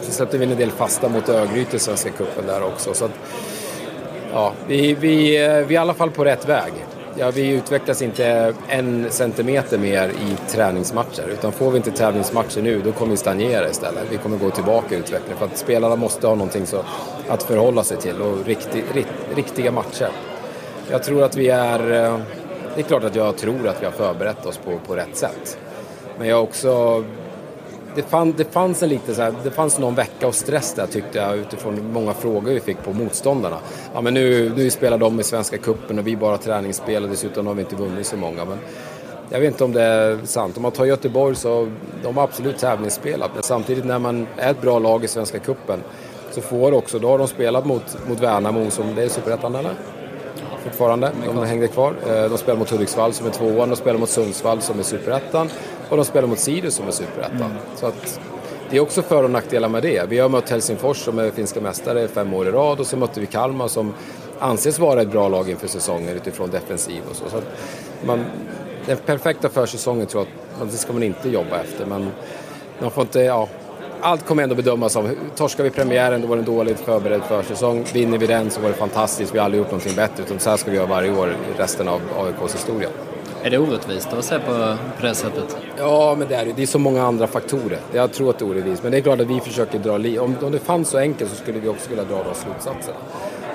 [0.02, 2.94] så släppte vi in en del fasta mot Örgryte i Svenska cupen där också.
[2.94, 3.12] Så att,
[4.34, 6.74] ja, vi, vi, vi är i alla fall på rätt väg.
[7.20, 11.28] Ja, vi utvecklas inte en centimeter mer i träningsmatcher.
[11.28, 14.04] Utan får vi inte tävlingsmatcher nu, då kommer vi stagnera istället.
[14.10, 15.38] Vi kommer gå tillbaka i utvecklingen.
[15.38, 16.84] För att spelarna måste ha någonting så,
[17.28, 18.84] att förhålla sig till och riktig,
[19.36, 20.10] riktiga matcher.
[20.92, 21.80] Jag tror att vi är...
[21.92, 22.20] Eh,
[22.76, 25.58] det är klart att jag tror att vi har förberett oss på, på rätt sätt.
[26.18, 27.04] Men jag har också
[27.98, 30.88] det, fann, det fanns en lite så här, det fanns någon vecka av stress där
[30.88, 33.58] tyckte jag utifrån många frågor vi fick på motståndarna.
[33.94, 37.48] Ja men nu, nu spelar de i Svenska Kuppen och vi bara träningsspel och dessutom
[37.48, 38.46] har vi inte vunnit så många.
[38.46, 38.58] Men
[39.30, 40.58] jag vet inte om det är sant.
[40.58, 41.68] Om man tar Göteborg så
[42.04, 43.32] de har absolut tävlingsspelat.
[43.34, 45.84] Men samtidigt när man är ett bra lag i Svenska Kuppen
[46.32, 49.74] så får också, då har de spelat mot, mot Värnamo som, det är Superettan eller?
[50.64, 51.94] Fortfarande, de hängde kvar.
[52.10, 55.50] Eh, de spelar mot Hudiksvall som är tvåan, de spelar mot Sundsvall som är Superettan
[55.90, 57.36] och de spelar mot Sirius som är superettan.
[57.36, 57.58] Mm.
[57.76, 58.20] Så att
[58.70, 60.10] det är också för och nackdelar med det.
[60.10, 63.20] Vi har mött Helsingfors som är finska mästare fem år i rad och så mötte
[63.20, 63.94] vi Kalmar som
[64.40, 67.30] anses vara ett bra lag inför säsongen utifrån defensiv och så.
[67.30, 67.42] så
[68.06, 68.26] man,
[68.86, 72.12] den perfekta försäsongen tror jag att det ska man inte jobba efter men
[72.80, 73.48] man får inte, ja,
[74.02, 77.86] allt kommer ändå bedömas av, torskar vi premiären då var det en dåligt förberedd försäsong,
[77.94, 80.50] vinner vi den så var det fantastiskt, vi har aldrig gjort någonting bättre utan så
[80.50, 82.90] här ska vi göra varje år i resten av AIKs historia.
[83.48, 85.58] Är det orättvist att se på, på det sättet?
[85.78, 86.54] Ja, men det är det.
[86.56, 87.80] Det är så många andra faktorer.
[87.94, 88.84] Jag tror att det är orättvist.
[88.84, 91.30] Men det är klart att vi försöker dra li om, om det fanns så enkelt
[91.30, 92.98] så skulle vi också kunna dra de slutsatserna.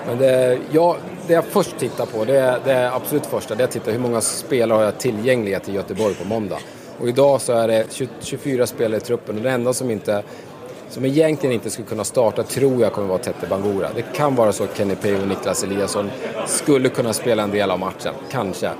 [0.06, 3.62] Men det, ja, det jag först tittar på, det är, det är absolut första, det
[3.62, 6.58] är att titta hur många spelare har jag tillgängliga till Göteborg på måndag.
[7.00, 10.22] Och idag så är det 20, 24 spelare i truppen och det enda som inte
[10.88, 13.88] som egentligen inte skulle kunna starta tror jag kommer vara Tete Bangura.
[13.94, 16.10] Det kan vara så att Kenny Pay och Niklas Eliasson
[16.46, 18.70] skulle kunna spela en del av matchen, kanske.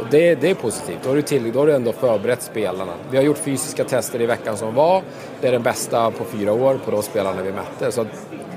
[0.00, 0.98] Och det, det är positivt.
[1.02, 2.92] Då har, du till, då har du ändå förberett spelarna.
[3.10, 5.02] Vi har gjort fysiska tester i veckan som var.
[5.40, 7.92] Det är den bästa på fyra år på de spelarna vi mätte.
[7.92, 8.06] Så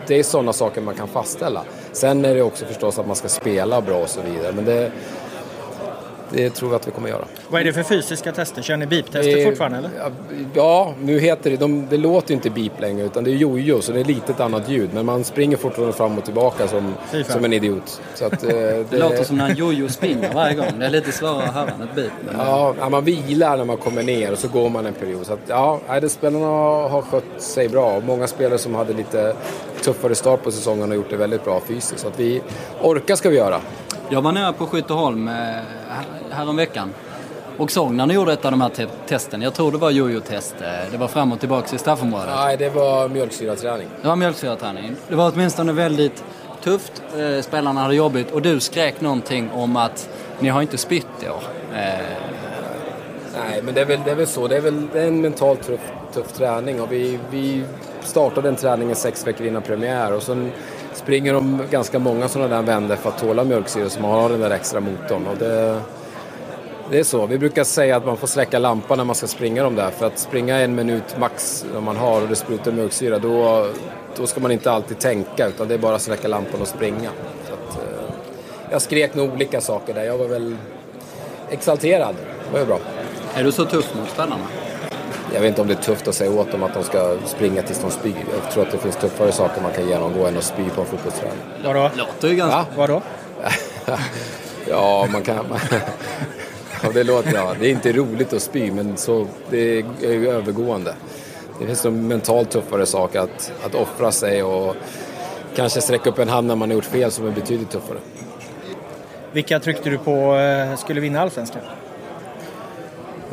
[0.07, 1.63] det är sådana saker man kan fastställa.
[1.91, 4.51] Sen är det också förstås att man ska spela bra och så vidare.
[4.51, 4.91] Men det,
[6.31, 7.25] det tror vi att vi kommer göra.
[7.49, 8.61] Vad är det för fysiska tester?
[8.61, 9.89] Kör ni beep-tester fortfarande eller?
[10.53, 13.91] Ja, nu heter det, de, det låter inte beep längre utan det är jojo så
[13.91, 14.89] det är lite ett annat ljud.
[14.93, 16.93] Men man springer fortfarande fram och tillbaka som,
[17.27, 18.01] som en idiot.
[18.15, 20.79] Så att, eh, det, det låter som när en jojo spinner varje gång.
[20.79, 22.11] Det är lite svårare att höra än ett beep.
[22.25, 22.35] Men...
[22.37, 25.25] Ja, man vilar när man kommer ner och så går man en period.
[25.25, 26.45] Så att, ja, det spelarna
[26.87, 27.99] har skött sig bra.
[27.99, 29.35] Många spelare som hade lite
[29.83, 31.99] tuffare start på säsongen har gjort det väldigt bra fysiskt.
[31.99, 32.41] Så att vi
[32.81, 33.61] orkar ska vi göra.
[34.09, 35.33] Jag var nere på Skytteholm eh,
[36.31, 36.93] häromveckan
[37.57, 39.41] och såg när ni gjorde ett av de här te testen.
[39.41, 40.55] Jag tror det var jojo-test.
[40.61, 42.29] Eh, det var fram och tillbaka i straffområdet.
[42.35, 43.87] Nej, det var mjölksyraträning.
[44.01, 44.95] Det var mjölksyraträning.
[45.07, 46.23] Det var åtminstone väldigt
[46.63, 47.03] tufft.
[47.17, 51.29] Eh, spelarna hade jobbigt och du skrek någonting om att ni har inte spytt i
[51.29, 51.43] år.
[53.37, 54.47] Nej, men det är väl, det är väl så.
[54.47, 57.63] Det är väl det är en mentalt tuff, tuff träning och vi, vi
[58.01, 60.51] startade den träningen sex veckor innan premiär och sen
[60.95, 64.39] springer de ganska många sådana där vändor för att tåla mjölksyra så man har den
[64.39, 65.27] där extra motorn.
[65.27, 65.81] Och det,
[66.91, 67.25] det är så.
[67.25, 69.91] Vi brukar säga att man får släcka lampan när man ska springa de där.
[69.91, 73.67] För att springa en minut max om man har och det sprutar mjölksyra då,
[74.17, 77.09] då ska man inte alltid tänka utan det är bara att släcka lampan och springa.
[77.47, 78.15] Så att, eh,
[78.71, 80.03] jag skrek nog olika saker där.
[80.03, 80.57] Jag var väl
[81.49, 82.15] exalterad.
[82.45, 82.79] Det var ju bra.
[83.35, 84.64] Är du så tuff mot spelarna?
[85.35, 87.61] Jag vet inte om det är tufft att säga åt dem att de ska springa
[87.61, 88.15] tills de spyr.
[88.43, 90.87] Jag tror att det finns tuffare saker man kan genomgå än att spy på en
[90.87, 91.37] fotbollsträning.
[91.63, 91.91] Vadå?
[91.97, 92.57] Låter ju ganska...
[92.57, 92.65] Ja?
[92.77, 93.01] Vadå?
[94.69, 95.45] ja, man kan...
[96.83, 97.33] ja, det låter...
[97.33, 100.93] Ja, det är inte roligt att spy, men så, det är ju övergående.
[101.59, 104.75] Det finns så mentalt tuffare saker att, att offra sig och
[105.55, 107.97] kanske sträcka upp en hand när man har gjort fel som är betydligt tuffare.
[109.31, 111.61] Vilka tryckte du på eh, skulle vinna Allsvenskan?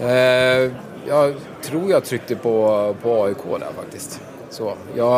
[0.01, 0.73] Eh,
[1.09, 4.21] jag tror jag tryckte på, på AIK där faktiskt.
[4.51, 5.09] Så, jag,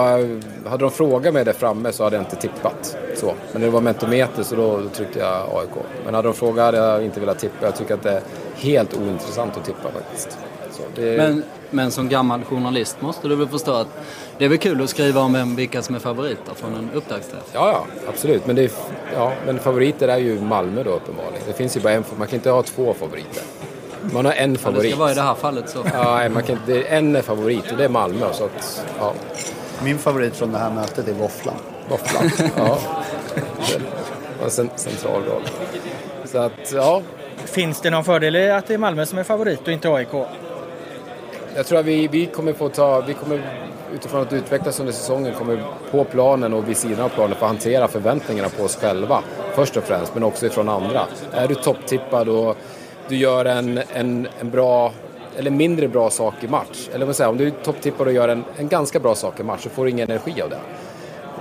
[0.66, 2.96] hade de frågat mig där framme så hade jag inte tippat.
[3.14, 3.26] Så.
[3.26, 5.84] Men när det var mentometer så då, då tryckte jag AIK.
[6.04, 7.66] Men hade de frågat hade jag inte velat tippa.
[7.66, 8.22] Jag tycker att det är
[8.54, 10.38] helt ointressant att tippa faktiskt.
[10.94, 11.16] Det...
[11.16, 13.88] Men, men som gammal journalist måste du väl förstå att
[14.38, 17.50] det är väl kul att skriva om vem, vilka som är favoriter från en upptaktsträff?
[17.52, 18.46] Ja, ja, absolut.
[18.46, 18.70] Men, är,
[19.14, 21.42] ja, men favoriter är ju Malmö då uppenbarligen.
[21.46, 23.42] Det finns ju bara en, man kan inte ha två favoriter.
[24.12, 24.84] Man har en favorit.
[24.84, 25.84] Ja, det ska vara i det här fallet så.
[25.92, 28.26] Ja, man kan, det är en favorit och det är Malmö.
[28.32, 29.12] Så att, ja.
[29.82, 31.54] Min favorit från det här mötet är våfflan.
[31.88, 32.78] Våfflan, ja.
[34.44, 35.42] en central roll.
[36.24, 37.02] Så att, ja.
[37.44, 40.08] Finns det någon fördel i att det är Malmö som är favorit och inte AIK?
[41.56, 43.42] Jag tror att vi, vi kommer få ta, vi kommer
[43.94, 47.88] utifrån att utvecklas under säsongen kommer på planen och vid sidan av planen få hantera
[47.88, 49.22] förväntningarna på oss själva.
[49.54, 51.06] Först och främst, men också ifrån andra.
[51.32, 52.56] Är du topptippad och
[53.08, 54.92] du gör en, en, en bra
[55.36, 56.88] eller mindre bra sak i match.
[56.94, 57.52] Eller vad säger, om du är
[58.06, 60.50] och gör en, en ganska bra sak i match så får du ingen energi av
[60.50, 60.60] det.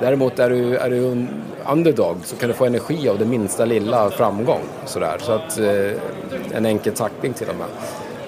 [0.02, 1.30] Däremot är du, är du en
[1.70, 4.62] underdog så kan du få energi av det minsta lilla framgång.
[4.86, 5.18] Sådär.
[5.20, 7.68] Så att, eh, en enkel tackling till och med.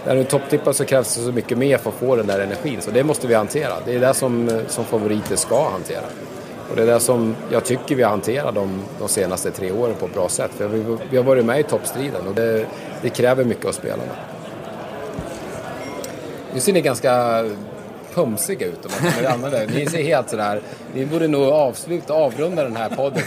[0.05, 2.81] När du är så krävs det så mycket mer för att få den där energin.
[2.81, 3.73] Så det måste vi hantera.
[3.85, 6.05] Det är det som, som favoriter ska hantera.
[6.69, 9.95] Och det är det som jag tycker vi har hanterat de, de senaste tre åren
[9.99, 10.51] på ett bra sätt.
[10.57, 12.65] För vi, vi har varit med i toppstriden och det,
[13.01, 14.11] det kräver mycket av spelarna.
[16.53, 17.45] Nu ser ni ganska
[18.13, 19.73] pumsiga ut om man använder det.
[19.73, 20.61] Ni ser helt sådär,
[20.95, 23.23] ni borde nog avsluta, avrunda den här podden.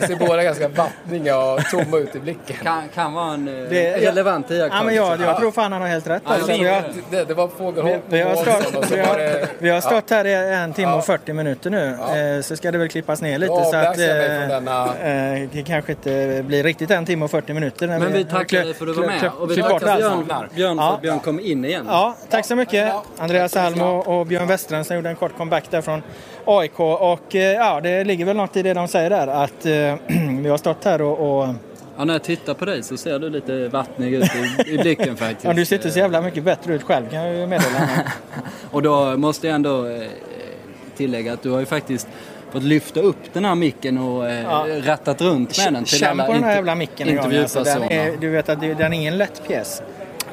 [0.00, 2.56] Ni ser båda ganska vattniga och tomma ut i blicken.
[2.62, 4.76] Kan, kan vara en eh, det, relevant iakttagelse.
[4.76, 6.22] Ja, men jag, jag tror fan han har helt rätt.
[6.24, 9.80] Alltså, vi, har, det, det var fågelholk vi, vi, har stått, vi, har, vi har
[9.80, 11.98] stått här i en timme och 40 minuter nu.
[12.00, 12.16] Ja.
[12.16, 13.64] Eh, så ska det väl klippas ner lite.
[13.64, 14.84] så att denna...
[14.84, 17.86] eh, det kanske inte blir riktigt en timme och 40 minuter.
[17.86, 19.30] Men vi tackar dig för att du var med.
[19.38, 21.86] Och vi tackar Björn, Björn för att Björn kom in igen.
[21.88, 22.92] Ja, tack så mycket.
[23.18, 26.02] Andreas Alm och Björn Westerström som gjorde en kort comeback där från
[26.46, 26.78] AIK.
[26.92, 30.48] Och eh, ja, det ligger väl något i det de säger där att eh, vi
[30.48, 31.54] har stått här och, och
[31.98, 34.30] Ja, när jag tittar på dig så ser du lite vattnig ut
[34.66, 35.44] i, i blicken faktiskt.
[35.44, 37.88] ja, du sitter så jävla mycket bättre ut själv kan jag ju meddela.
[38.70, 40.08] och då måste jag ändå eh,
[40.96, 42.08] tillägga att du har ju faktiskt
[42.50, 44.66] fått lyfta upp den här micken och eh, ja.
[44.84, 47.70] rattat runt med den till Känn på den här jävla micken intervjupersoner.
[47.70, 49.82] Alltså, den är, du vet att den är ingen lätt pjäs.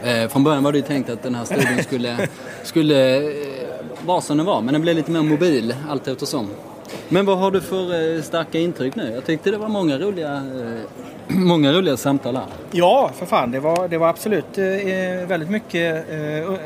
[0.04, 2.28] Eh, från början var det ju tänkt att den här studion skulle,
[2.64, 3.22] skulle
[4.06, 6.50] var som den var, men den blev lite mer mobil allt eftersom.
[7.10, 9.12] Men vad har du för eh, starka intryck nu?
[9.14, 10.82] Jag tyckte det var många roliga, eh,
[11.38, 12.46] många roliga samtal här.
[12.72, 13.52] Ja, för fan.
[13.52, 16.10] Det var, det var absolut eh, väldigt mycket.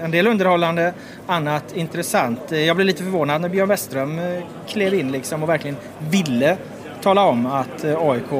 [0.03, 0.93] en del underhållande,
[1.27, 2.39] annat intressant.
[2.49, 4.19] Jag blev lite förvånad när Björn Westström
[4.67, 6.57] klev in liksom och verkligen ville
[7.01, 8.31] tala om att AIK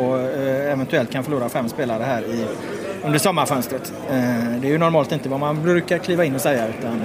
[0.71, 2.45] eventuellt kan förlora fem spelare här i,
[3.05, 3.93] under sommarfönstret.
[4.62, 7.01] Det är ju normalt inte vad man brukar kliva in och säga utan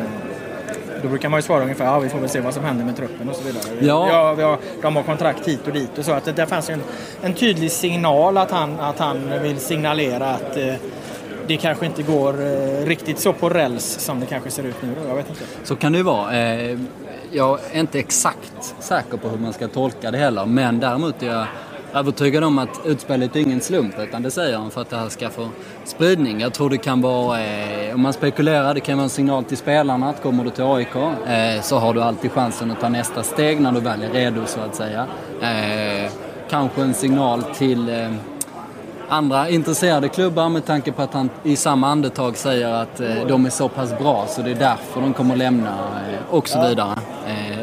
[1.03, 2.97] då brukar man ju svara ungefär ja vi får väl se vad som händer med
[2.97, 3.63] truppen och så vidare.
[3.81, 4.09] Ja.
[4.09, 6.13] Ja, vi har, de har kontrakt hit och dit och så.
[6.13, 6.83] Att det, där fanns en,
[7.23, 10.75] en tydlig signal att han, att han vill signalera att eh,
[11.47, 14.89] det kanske inte går eh, riktigt så på räls som det kanske ser ut nu.
[15.03, 15.09] Då.
[15.09, 15.45] Jag vet inte.
[15.65, 16.37] Så kan det ju vara.
[16.37, 16.79] Eh,
[17.33, 21.27] jag är inte exakt säker på hur man ska tolka det heller men däremot är
[21.27, 21.47] jag
[21.95, 25.09] övertygad om att utspelet är ingen slump utan det säger han för att det här
[25.09, 25.49] ska få
[25.85, 26.41] spridning.
[26.41, 29.57] Jag tror det kan vara, eh, om man spekulerar, det kan vara en signal till
[29.57, 33.23] spelarna att kommer du till AIK eh, så har du alltid chansen att ta nästa
[33.23, 35.07] steg när du väl är redo så att säga.
[35.41, 36.13] Eh,
[36.51, 38.11] kanske en signal till eh,
[39.09, 43.47] andra intresserade klubbar med tanke på att han i samma andetag säger att eh, de
[43.47, 46.99] är så pass bra så det är därför de kommer lämna eh, och så vidare.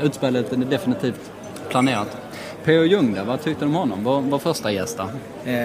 [0.03, 1.31] utspelet är definitivt
[1.69, 2.28] planerat.
[2.65, 2.83] P.O.
[2.83, 4.03] Jung där, vad tyckte du om honom?
[4.03, 5.55] Var, var första gäst Eh,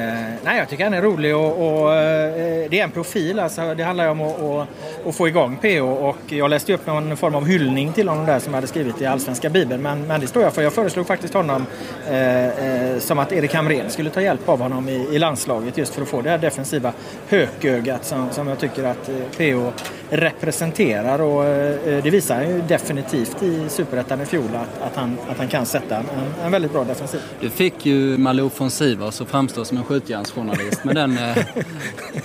[0.44, 3.38] nej, jag tycker han är rolig och, och eh, det är en profil.
[3.38, 4.62] Alltså, det handlar ju om att, och,
[5.08, 5.88] att få igång P.O.
[5.88, 9.00] och jag läste upp någon form av hyllning till honom där som jag hade skrivit
[9.00, 9.82] i Allsvenska Bibeln.
[9.82, 10.62] Men, men det står jag för.
[10.62, 11.66] Jag föreslog faktiskt honom
[12.08, 15.94] eh, eh, som att Erik Hamrén skulle ta hjälp av honom i, i, landslaget just
[15.94, 16.92] för att få det här defensiva
[17.28, 19.72] hökögat som, som jag tycker att eh, P.O
[20.10, 21.20] representerar.
[21.20, 25.38] Och eh, det visar han ju definitivt i Superettan i fjol att, att, han, att
[25.38, 26.04] han kan sätta en,
[26.44, 27.20] en väldigt bra defensiv.
[27.40, 31.36] Du fick ju Malou von Sivers att framstå som en skjutjärnsjournalist med den eh,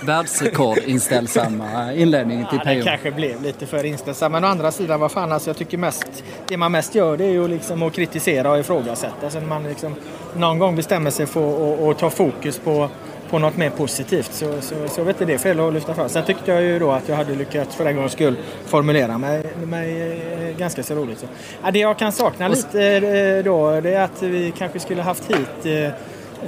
[0.06, 2.74] världsrekordinställsamma inledningen till ja, PO.
[2.74, 4.32] Den kanske blev lite för inställsam.
[4.32, 7.24] Men å andra sidan, vad fan, alltså, jag tycker mest, det man mest gör det
[7.24, 9.30] är ju liksom att kritisera och ifrågasätta.
[9.30, 9.94] Sen man liksom
[10.36, 12.88] någon gång bestämmer sig för att ta fokus på
[13.30, 16.08] på något mer positivt så, så, så vet det är fel att lyfta fram.
[16.08, 19.44] Sen tyckte jag ju då att jag hade lyckats för en gångs skull formulera mig,
[19.64, 20.12] mig
[20.50, 21.18] eh, ganska så roligt.
[21.18, 21.26] Så.
[21.62, 25.30] Ja, det jag kan sakna lite eh, då det är att vi kanske skulle haft
[25.30, 25.94] hit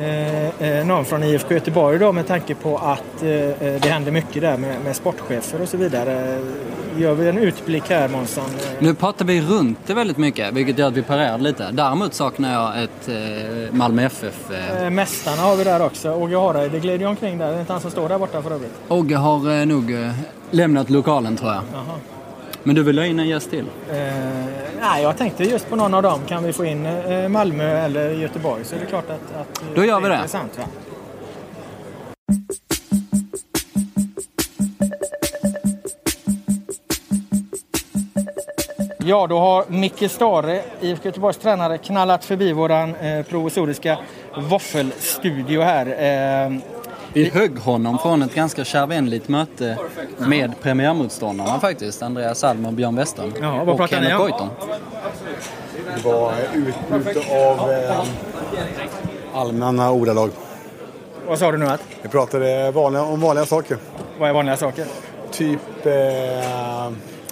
[0.01, 0.23] eh,
[0.63, 4.13] Eh, eh, någon från IFK Göteborg då med tanke på att eh, eh, det händer
[4.13, 6.39] mycket där med, med sportchefer och så vidare.
[6.97, 8.45] Gör vi en utblick här Månsson?
[8.79, 11.71] Nu pratar vi runt det väldigt mycket vilket gör att vi parerar lite.
[11.73, 14.51] Däremot saknar jag ett eh, Malmö FF.
[14.51, 14.91] Eh...
[14.91, 16.15] Mästarna har vi där också.
[16.15, 17.49] Åge Hareide glider ju omkring där.
[17.49, 18.73] Det är inte han som står där borta för övrigt.
[18.89, 19.97] Åge har eh, nog
[20.51, 21.63] lämnat lokalen tror jag.
[21.73, 22.12] Jaha.
[22.65, 23.65] Men du vill ha in en gäst till?
[23.91, 23.97] Eh,
[24.81, 26.21] nej, jag tänkte just på någon av dem.
[26.27, 29.85] Kan vi få in eh, Malmö eller Göteborg så är det klart att, att Då
[29.85, 30.15] gör vi det.
[30.15, 30.65] Intressant, va?
[39.05, 43.99] Ja, då har Micke Stare, IFK Göteborgs tränare, knallat förbi våran eh, provisoriska
[44.37, 45.87] våffelstudio här.
[47.15, 49.79] Vi högg honom från ett ganska kärvänligt möte
[50.19, 52.03] med premiärmotståndarna faktiskt.
[52.03, 53.33] Andreas Alm och Björn Western.
[53.41, 54.29] Ja, vad och pratar ni Kenneth om?
[54.31, 54.49] Goitom.
[55.97, 58.05] Det var utbyte av eh,
[59.35, 60.31] allmänna ordalag.
[61.27, 61.83] vad sa du nu att?
[62.03, 63.79] Vi pratade vanliga, om vanliga saker.
[64.19, 64.87] Vad är vanliga saker?
[65.31, 65.93] Typ eh,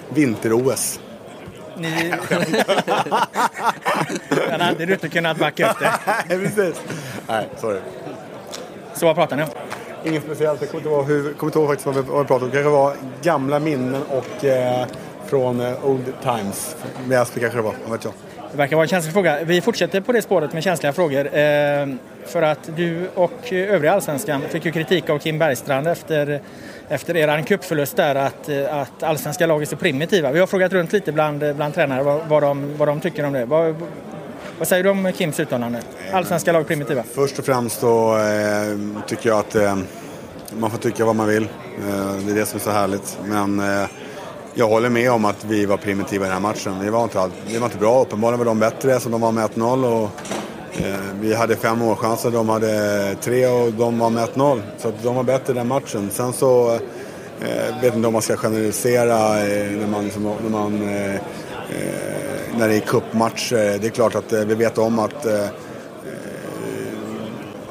[0.09, 0.99] vinter-OS.
[1.77, 2.13] Ni...
[4.49, 5.91] Den hade du inte kunnat backa upp det.
[6.29, 6.81] Nej, precis.
[7.27, 7.79] Nej, sorry.
[8.93, 9.49] Så vad pratar ni om?
[10.03, 10.61] Inget speciellt.
[10.61, 12.51] Jag kommer inte ihåg, hur, kommer inte ihåg faktiskt vad vi, vad vi pratade om.
[12.51, 14.85] Det kanske var gamla minnen och eh,
[15.25, 16.75] från eh, old times.
[17.07, 18.13] Väsby kanske det var, vad vet jag.
[18.51, 19.43] Det verkar vara en känslig fråga.
[19.43, 21.25] Vi fortsätter på det spåret med känsliga frågor.
[21.25, 21.87] Eh,
[22.25, 26.41] för att du och övriga allsvenskan fick ju kritik av Kim Bergstrand efter,
[26.89, 30.31] efter er cupförlust där att, att allsvenska lag är så primitiva.
[30.31, 33.33] Vi har frågat runt lite bland, bland tränare vad, vad, de, vad de tycker om
[33.33, 33.45] det.
[33.45, 33.75] Vad,
[34.61, 35.81] vad säger du om Kims uttalande?
[36.13, 37.03] Allsvenska lag primitiva?
[37.13, 39.77] Först och främst så eh, tycker jag att eh,
[40.59, 41.43] man får tycka vad man vill.
[41.43, 43.17] Eh, det är det som är så härligt.
[43.25, 43.89] Men eh,
[44.53, 46.79] jag håller med om att vi var primitiva i den här matchen.
[46.81, 48.01] Vi var inte, all- vi var inte bra.
[48.01, 49.85] Uppenbarligen var de bättre så de var med 1-0.
[49.85, 50.09] Och,
[50.81, 54.61] eh, vi hade fem målchanser, de hade tre och de var med 1-0.
[54.77, 56.09] Så att de var bättre i den matchen.
[56.11, 56.73] Sen så
[57.41, 61.21] eh, vet inte om man ska generalisera eh, när man, liksom, när man eh, eh,
[62.61, 63.55] när det är cupmatcher.
[63.55, 65.45] Eh, det är klart att eh, vi vet om att eh,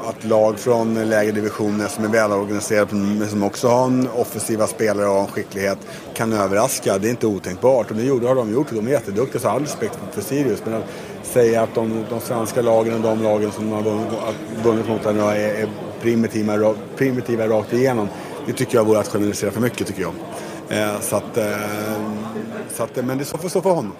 [0.08, 5.06] att lag från lägre divisioner som är välorganiserade men som också har en offensiva spelare
[5.06, 5.78] och en skicklighet
[6.14, 6.98] kan överraska.
[6.98, 8.66] Det är inte otänkbart och det gjorde, har de gjort.
[8.70, 10.62] De är jätteduktiga så all respekt för, Sirius.
[10.64, 10.84] Men att
[11.22, 15.20] säga att de, de svenska lagen och de lagen som de har vunnit, mot nu
[15.20, 15.68] är, är
[16.00, 18.08] primitiva, primitiva rakt igenom.
[18.46, 20.14] Det tycker jag vore att generalisera för mycket tycker jag.
[20.68, 21.44] Eh, så att, eh,
[22.76, 23.92] så att, men det står för, så för honom.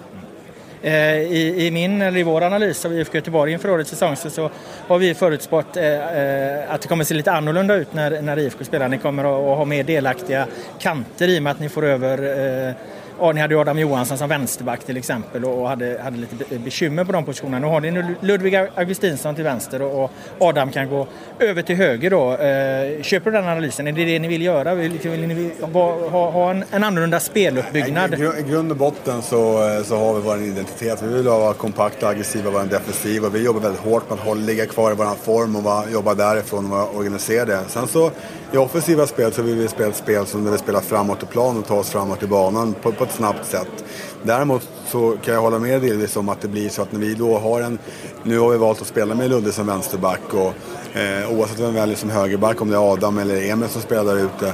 [0.83, 4.29] Eh, I, I min eller i vår analys av IFK Göteborg inför årets säsong så,
[4.29, 4.49] så
[4.87, 8.63] har vi förutspått eh, eh, att det kommer se lite annorlunda ut när, när IFK
[8.63, 8.89] spelar.
[8.89, 10.47] Ni kommer att, att ha mer delaktiga
[10.79, 12.73] kanter i och med att ni får över eh,
[13.21, 17.03] Ja, ni hade ju Adam Johansson som vänsterback till exempel och hade, hade lite bekymmer
[17.03, 17.59] på de positionerna.
[17.59, 21.07] Nu har ni nu Ludvig Augustinsson till vänster och, Adam kan gå
[21.39, 22.31] över till höger då.
[22.31, 23.87] Eh, köper du den analysen?
[23.87, 24.75] Är det det ni vill göra?
[24.75, 28.13] Vill, liksom, vill ni ha, ha, en, en annorlunda speluppbyggnad?
[28.13, 31.01] I, grund och botten så, eh, så har vi vår identitet.
[31.01, 33.29] Vi vill vara kompakta, aggressiva, vara defensiva.
[33.29, 36.13] Vi jobbar väldigt hårt med att hålla, ligga kvar i vår form och vara, jobba
[36.13, 37.59] därifrån och vara organiserade.
[37.67, 38.11] Sen så
[38.53, 41.25] i offensiva spel så vill vi spela ett spel som där vi spelar framåt i
[41.25, 43.85] plan och tar oss framåt i banan på, på ett snabbt sätt.
[44.23, 47.13] Däremot så kan jag hålla med delvis om att det blir så att när vi
[47.13, 47.79] då har en...
[48.23, 50.53] Nu har vi valt att spela med Ludde som vänsterback och
[50.97, 54.15] eh, oavsett vem vi väljer som högerback, om det är Adam eller Emil som spelar
[54.15, 54.53] där ute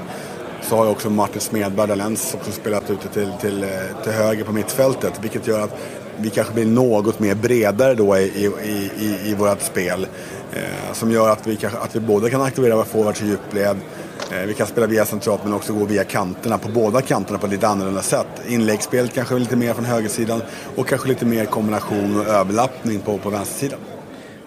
[0.61, 3.69] så har ju också Martin Smedberg Dalens också spelat ute till, till, eh,
[4.03, 5.13] till höger på mittfältet.
[5.21, 5.77] Vilket gör att
[6.17, 10.07] vi kanske blir något mer bredare då i, i, i, i vårt spel.
[10.53, 13.77] Eh, som gör att vi, kanske, att vi både kan aktivera våra forwards i djupled,
[14.31, 17.45] Eh, vi kan spela via centralt men också gå via kanterna, på båda kanterna på
[17.45, 18.27] ett lite annorlunda sätt.
[18.47, 20.41] Inläggsspelet kanske lite mer från högersidan
[20.75, 23.79] och kanske lite mer kombination och överlappning på, på vänstersidan.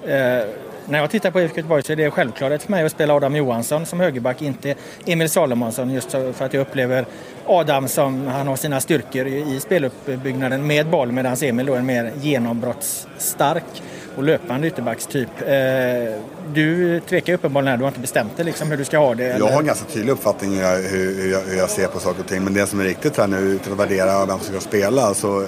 [0.05, 0.47] Eh,
[0.87, 3.37] när jag tittar på IFK Göteborg så är det självklarhet för mig att spela Adam
[3.37, 4.75] Johansson som högerback, inte
[5.07, 5.91] Emil Salomonsson.
[5.91, 7.07] Just för att jag upplever
[7.47, 11.87] Adam som han har sina styrkor i speluppbyggnaden med boll medan Emil då är en
[11.87, 13.83] mer genombrottsstark
[14.17, 15.29] och löpande ytterbackstyp.
[15.41, 16.21] Eh,
[16.55, 19.25] du tvekar uppenbarligen här, du har inte bestämt dig liksom hur du ska ha det.
[19.25, 19.53] Jag eller?
[19.53, 22.21] har en ganska tydlig uppfattning hur jag, hur, hur, jag, hur jag ser på saker
[22.21, 22.45] och ting.
[22.45, 25.47] Men det som är riktigt här nu, utan att värdera vem som ska spela, så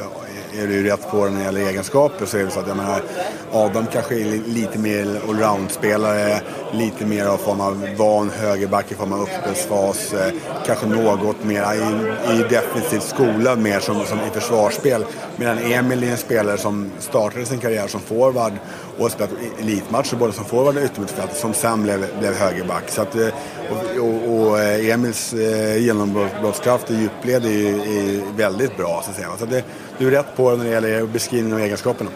[0.58, 2.26] är du rätt på när det gäller egenskaper.
[2.26, 3.02] Så är det så att jag menar,
[3.52, 6.40] Adam kanske är lite mer allround-spelare,
[6.72, 10.12] lite mer av form av van högerback i form av uppspelsfas.
[10.12, 10.32] Eh,
[10.66, 11.78] kanske något mer i,
[12.32, 15.04] i defensiv skola mer som, som i försvarsspel.
[15.36, 18.52] Medan Emil är en spelare som startade sin karriär som forward
[18.98, 22.90] och spelat elitmatcher både som forward och yttermittfältare som sen blev, blev högerback.
[22.90, 23.28] Så att, eh,
[23.70, 29.02] och, och, och eh, Emils eh, genombrottskraft i djupled är, ju- väldigt bra.
[29.04, 29.28] Så att säga.
[29.38, 29.64] Så att det,
[29.98, 32.10] du är rätt på när det gäller beskrivningen av egenskaperna.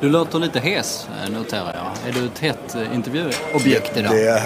[0.00, 2.08] Du låter lite hes, noterar jag.
[2.10, 4.12] Är du ett hett intervjuobjekt idag?
[4.12, 4.42] Det,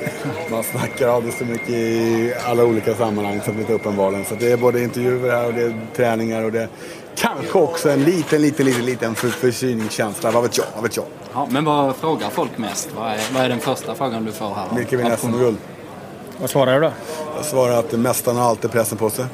[0.50, 4.24] man snackar av det så mycket i alla olika sammanhang är inte uppenbarligen.
[4.24, 6.68] Så det är både intervjuer här och det är träningar och det
[7.16, 10.30] kanske också en liten, liten, liten, liten för, förkylningskänsla.
[10.30, 10.66] Vad vet jag?
[10.74, 11.04] Vad vet jag?
[11.34, 12.88] Ja, men vad frågar folk mest?
[12.96, 14.66] Vad är, vad är den första frågan du får här?
[14.76, 15.56] Vilka vinner SM-guld?
[16.40, 16.92] Vad svarar du då?
[17.36, 19.24] Jag svarar att mästarna har alltid pressen på sig.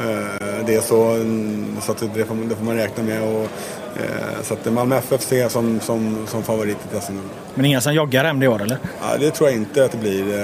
[0.00, 3.22] Eh, Det är så, mm, så att det, får, man- det får man räkna med.
[3.22, 3.42] Och,
[4.00, 7.28] eh, så att Malmö FF ser jag som, som, som favorit i SM-guld.
[7.54, 8.78] Men inga som joggar hem det år eller?
[9.00, 10.34] Ja, det tror jag inte att det blir.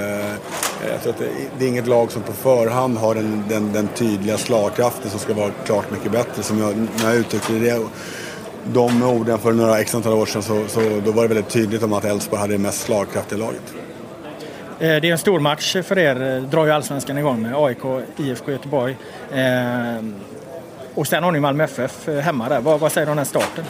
[0.83, 1.23] Eh, tror att
[1.59, 5.35] det, är inget lag som på förhand har den, den, den tydliga slagkraften som ska
[5.35, 6.43] vara klart mycket bättre.
[6.43, 7.87] Som jag, när jag uttryckte det
[8.65, 11.83] de orden för några x antal år sedan så, så då var det väldigt tydligt
[11.83, 13.75] om att Elfsborg hade det mest slagkraftiga laget.
[14.79, 17.85] Eh, det är en stor match för er, eh, drar ju Allsvenskan igång med AIK,
[18.17, 18.97] IFK Göteborg.
[20.95, 22.61] Och sen har ni Malmö FF hemma där.
[22.61, 23.65] Vad, vad säger du om den starten?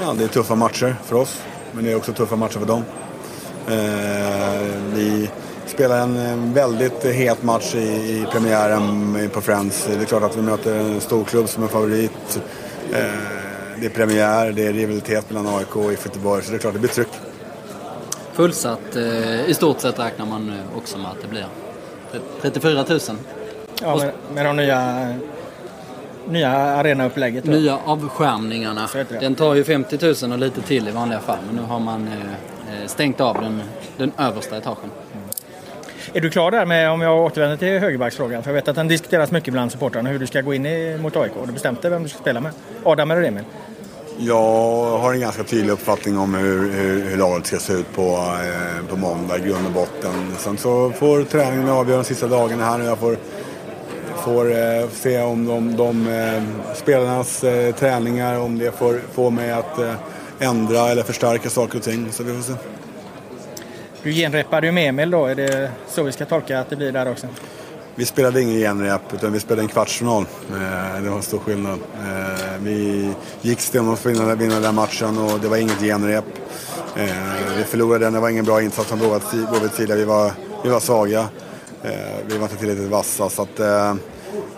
[0.00, 1.42] Ja, det är tuffa matcher för oss,
[1.72, 2.84] men det är också tuffa matcher för dem.
[4.94, 5.28] vi
[5.66, 9.86] spelar en väldigt het match i, i premiären på Friends.
[9.86, 12.40] Det är klart att vi möter en stor klubb som är favorit.
[13.80, 16.74] det är premiär, det är rivalitet mellan AIK och IFK Göteborg, så det är klart
[16.74, 17.08] det blir tryck.
[18.34, 21.46] Fullsatt eh, i stort sett räknar man eh, också med att det blir.
[22.42, 23.00] 34 000.
[23.82, 25.14] Ja, med, med de nya,
[26.28, 27.44] nya arenaupplägget.
[27.44, 28.88] Nya avskärmningarna.
[29.20, 31.38] Den tar ju 50 000 och lite till i vanliga fall.
[31.46, 33.62] Men nu har man eh, eh, stängt av den,
[33.96, 34.90] den översta etagen.
[36.16, 38.88] Är du klar där med, om jag återvänder till högerbacksfrågan, för jag vet att den
[38.88, 41.32] diskuteras mycket bland supportrarna, hur du ska gå in i, mot AIK.
[41.40, 42.52] Har du bestämt dig vem du ska spela med?
[42.84, 43.44] Adam eller Emil?
[44.18, 48.02] Jag har en ganska tydlig uppfattning om hur, hur, hur laget ska se ut på,
[48.02, 50.34] eh, på måndag i grund och botten.
[50.38, 53.16] Sen så får träningen avgöra de sista dagarna här och jag får,
[54.16, 56.42] får eh, se om de, de eh,
[56.74, 59.94] spelarnas eh, träningar, om det får, får mig att eh,
[60.38, 62.12] ändra eller förstärka saker och ting.
[62.12, 62.52] Så vi får se.
[64.04, 66.92] Du genrepade ju med Emil då, är det så vi ska tolka att det blir
[66.92, 67.26] där också?
[67.94, 70.24] Vi spelade ingen genrep utan vi spelade en kvartsfinal.
[70.50, 71.78] Eh, det var en stor skillnad.
[71.94, 73.10] Eh, vi
[73.42, 76.24] gick stenhårt för att vinna den matchen och det var inget genrep.
[76.96, 79.94] Eh, vi förlorade den, det var ingen bra insats från Blåvitts sida.
[79.94, 80.32] Vi var,
[80.64, 81.28] vi var svaga.
[82.26, 83.60] Vi var inte tillräckligt vassa så att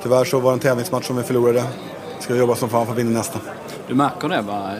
[0.03, 1.65] tyvärr så var det en tävlingsmatch som vi förlorade.
[2.17, 3.39] Vi ska jobba som fan för att vinna nästa.
[3.89, 4.71] Du märker det va,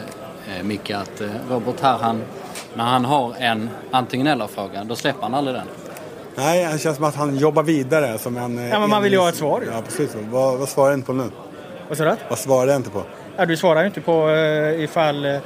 [0.63, 2.21] Micke, att Robert här, han,
[2.77, 5.67] när han har en antingen eller-fråga, då släpper han aldrig den.
[6.35, 8.57] Nej, det känns som att han jobbar vidare som en...
[8.57, 10.15] Ja, men man vill ju ha ett svar Ja, precis.
[10.31, 11.29] Vad, vad svarar jag inte på nu?
[11.87, 12.15] Vad sa du?
[12.29, 13.03] Vad svarar jag inte på?
[13.37, 15.39] Ja, du svarar ju inte på uh, ifall uh,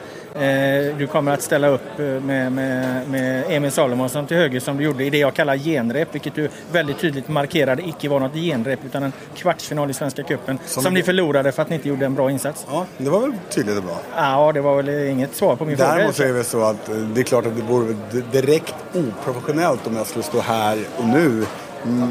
[0.98, 4.84] du kommer att ställa upp eh, med, med, med Emil Salomonsson till höger som du
[4.84, 8.80] gjorde i det jag kallar genrep, vilket du väldigt tydligt markerade icke var något genrep
[8.86, 12.06] utan en kvartsfinal i Svenska Cupen som, som ni förlorade för att ni inte gjorde
[12.06, 12.66] en bra insats.
[12.70, 13.98] Ja, det var väl tydligt och bra.
[14.16, 16.28] Ja, det var väl inget svar på min Däremot fråga.
[16.28, 17.96] Däremot är det så att det är klart att det vore
[18.32, 21.46] direkt oprofessionellt om jag skulle stå här och nu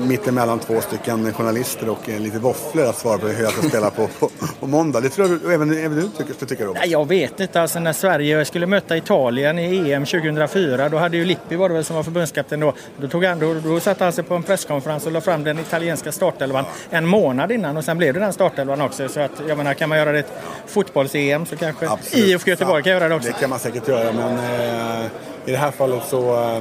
[0.08, 4.06] mittemellan två stycken journalister och lite våfflor att svara på hur jag ska spela på,
[4.06, 5.00] på, på måndag.
[5.00, 6.86] Det tror jag även, även du tycker, tycker Robert?
[6.86, 7.60] Jag vet inte.
[7.60, 11.74] Alltså när Sverige skulle möta Italien i EM 2004 då hade ju Lippi var det
[11.74, 12.72] väl som var förbundskapten då.
[12.96, 15.58] Då, tog han, då, då satt han sig på en presskonferens och la fram den
[15.58, 16.96] italienska startelvan ja.
[16.98, 19.08] en månad innan och sen blev det den startelvan också.
[19.08, 20.32] Så att jag menar kan man göra det ett
[20.66, 23.28] fotbolls-EM så kanske IFK Göteborg kan göra det också.
[23.28, 25.06] Det kan man säkert göra men eh,
[25.44, 26.60] i det här fallet så eh,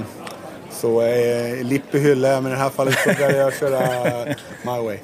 [0.71, 3.79] så eh, hylla, men i det här fallet så väljer jag köra
[4.61, 4.97] my way.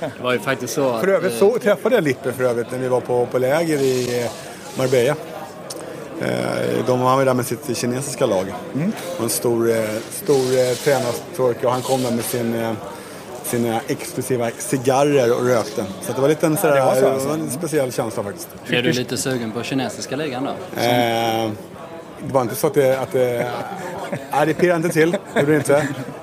[0.00, 1.00] Det var ju faktiskt så att...
[1.00, 4.22] För övrigt så träffade jag Lippi för övrigt när vi var på, på läger i
[4.22, 4.30] eh,
[4.78, 5.16] Marbella.
[6.20, 8.54] Eh, de var där med sitt kinesiska lag.
[8.74, 8.92] Mm.
[9.22, 12.76] En stor, eh, stor tränarturk och han kom där med sin
[13.44, 15.84] sina exklusiva cigarrer och rökte.
[16.02, 17.28] Så det var lite en, sådär, ja, det var så, alltså.
[17.28, 18.48] en speciell känsla faktiskt.
[18.66, 20.80] Är du lite sugen på kinesiska ligan då?
[20.80, 21.50] Eh,
[22.26, 23.00] det var inte så att det...
[23.00, 23.50] Att det
[24.32, 25.10] nej, det pirrade inte till.
[25.10, 25.76] Det gjorde det inte.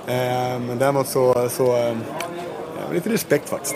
[0.07, 1.49] Eh, men däremot så...
[1.49, 1.95] så eh,
[2.93, 3.75] lite respekt faktiskt.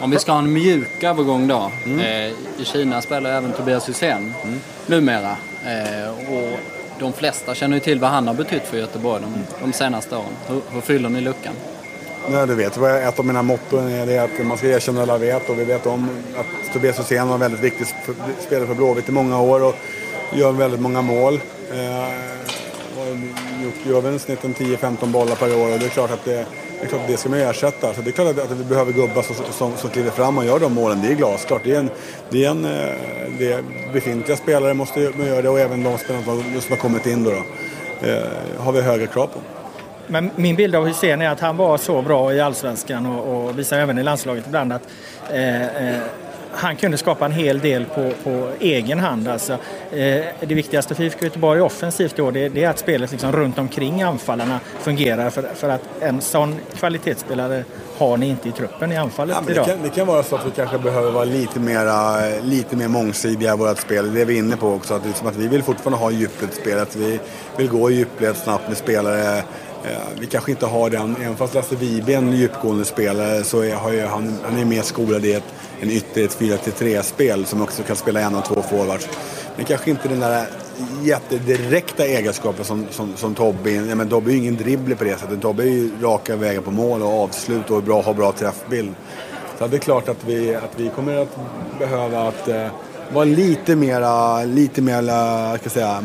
[0.00, 1.70] Om vi ska ha en mjuk övergång då.
[1.84, 2.00] Mm.
[2.00, 4.60] Eh, I Kina spelar även Tobias Hysén mm.
[4.86, 5.36] numera.
[5.66, 6.58] Eh, och
[6.98, 9.34] de flesta känner ju till vad han har betytt för Göteborg de,
[9.66, 10.36] de senaste åren.
[10.48, 11.54] Hur, hur fyller ni luckan?
[12.30, 15.50] Ja, du vet, ett av mina motton är det att man ska erkänna alla vet
[15.50, 17.86] och vi vet om att Tobias Hysén var en väldigt viktig
[18.40, 19.74] spelare för Blåvitt i många år och
[20.32, 21.40] gör väldigt många mål.
[21.72, 22.08] Eh,
[23.86, 26.46] gör väl snitt 10-15 bollar per år och det är klart att det,
[26.80, 27.94] det, är klart att det ska man ersätta.
[27.94, 30.58] Så det är klart att, vi behöver gubbar som, som, som kliver fram och gör
[30.58, 31.02] de målen.
[31.02, 31.62] Det är glasklart.
[31.64, 31.90] Det är en,
[32.30, 32.92] det är en eh,
[33.38, 36.24] det är befintliga spelare måste göra det och även de spelare
[36.60, 37.30] som har kommit in då.
[37.30, 38.22] då eh,
[38.58, 39.40] har vi höga krav på.
[40.06, 43.58] Men min bild av Hussein är att han var så bra i Allsvenskan och, och
[43.58, 44.82] visar även i landslaget ibland att
[45.30, 46.00] eh, eh,
[46.52, 49.28] han kunde skapa en hel del på, på egen hand.
[49.28, 53.32] Alltså, eh, det viktigaste för IFK Göteborg offensivt då, det, det, är att spelet liksom
[53.32, 55.30] runt omkring anfallarna fungerar.
[55.30, 57.64] För, för att en sån kvalitetsspelare
[57.98, 59.66] har ni inte i truppen i anfallet ja, idag.
[59.66, 62.88] Det kan, det kan, vara så att vi kanske behöver vara lite, mera, lite mer
[62.88, 64.14] mångsidiga i vårt spel.
[64.14, 64.94] Det är vi inne på också.
[64.94, 66.96] Att, liksom att vi vill fortfarande ha djupledsspelet.
[66.96, 67.20] Vi
[67.56, 69.42] vill gå i djupled snabbt med spelare
[69.84, 73.60] Eh, vi kanske inte har den, även fast Lasse Vibe är en djupgående spelare så
[73.60, 75.44] är, har han, han är mer skolad i ett,
[75.80, 79.08] en ytter, ett 4-3-spel som också kan spela en och två forwards.
[79.56, 80.46] Men kanske inte den där
[81.02, 85.18] jättedirekta egenskapen som, som, som Tobbe ja, men Tobbe är ju ingen dribbler på det
[85.18, 85.42] sättet.
[85.42, 88.94] Tobbe är ju raka vägar på mål och avslut och bra, har bra träffbild.
[89.58, 91.38] Så det är klart att vi, att vi kommer att
[91.78, 92.66] behöva att eh,
[93.12, 96.00] vara lite mera, lite mera eh, ska jag säga,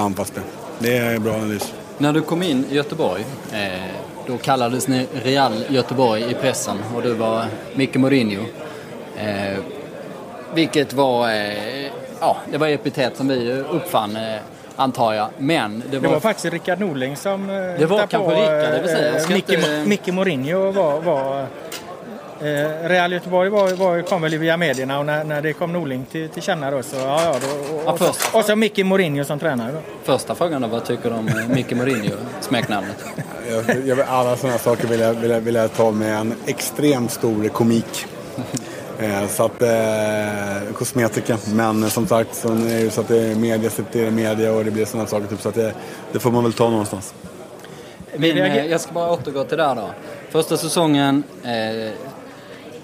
[0.00, 0.42] anfallsspel.
[0.78, 1.72] Det är en bra analys.
[1.98, 3.68] När du kom in i Göteborg, eh,
[4.26, 7.44] då kallades ni Real Göteborg i pressen och du var
[7.74, 8.42] Micke Mourinho.
[9.18, 9.58] Eh,
[10.54, 11.86] vilket var, eh,
[12.20, 14.18] ja, det var epitet som vi uppfann
[14.76, 15.28] antar jag.
[15.38, 16.02] Men det var...
[16.08, 17.46] Det var faktiskt Rickard Norling som...
[17.78, 19.28] Det var kanske Rickard, det vill säga.
[19.28, 21.00] Micke, inte- Micke Mourinho var...
[21.00, 21.46] var
[22.40, 26.04] eh, Real Göteborg var, var, kom väl via medierna och när, när det kom Norling
[26.10, 26.96] till, till känna då så...
[26.96, 28.34] Ja, ja, då, och, Ja, och, så, först.
[28.34, 29.78] och så Micke Mourinho som tränare då.
[30.02, 33.04] Första frågan då, vad tycker du om eh, Micke Mourinho, smeknamnet?
[33.50, 37.10] Jag, jag, alla sådana saker vill jag, vill, jag, vill jag ta med en extremt
[37.10, 38.06] stor komik.
[38.98, 41.38] Eh, så att, eh, kosmetika.
[41.54, 44.64] Men som sagt så är det så att det är media sitter i media och
[44.64, 45.26] det blir sådana saker.
[45.26, 45.74] Typ, så att det,
[46.12, 47.14] det får man väl ta någonstans.
[48.16, 49.90] Min, eh, jag ska bara återgå till det här då.
[50.30, 51.92] Första säsongen, eh,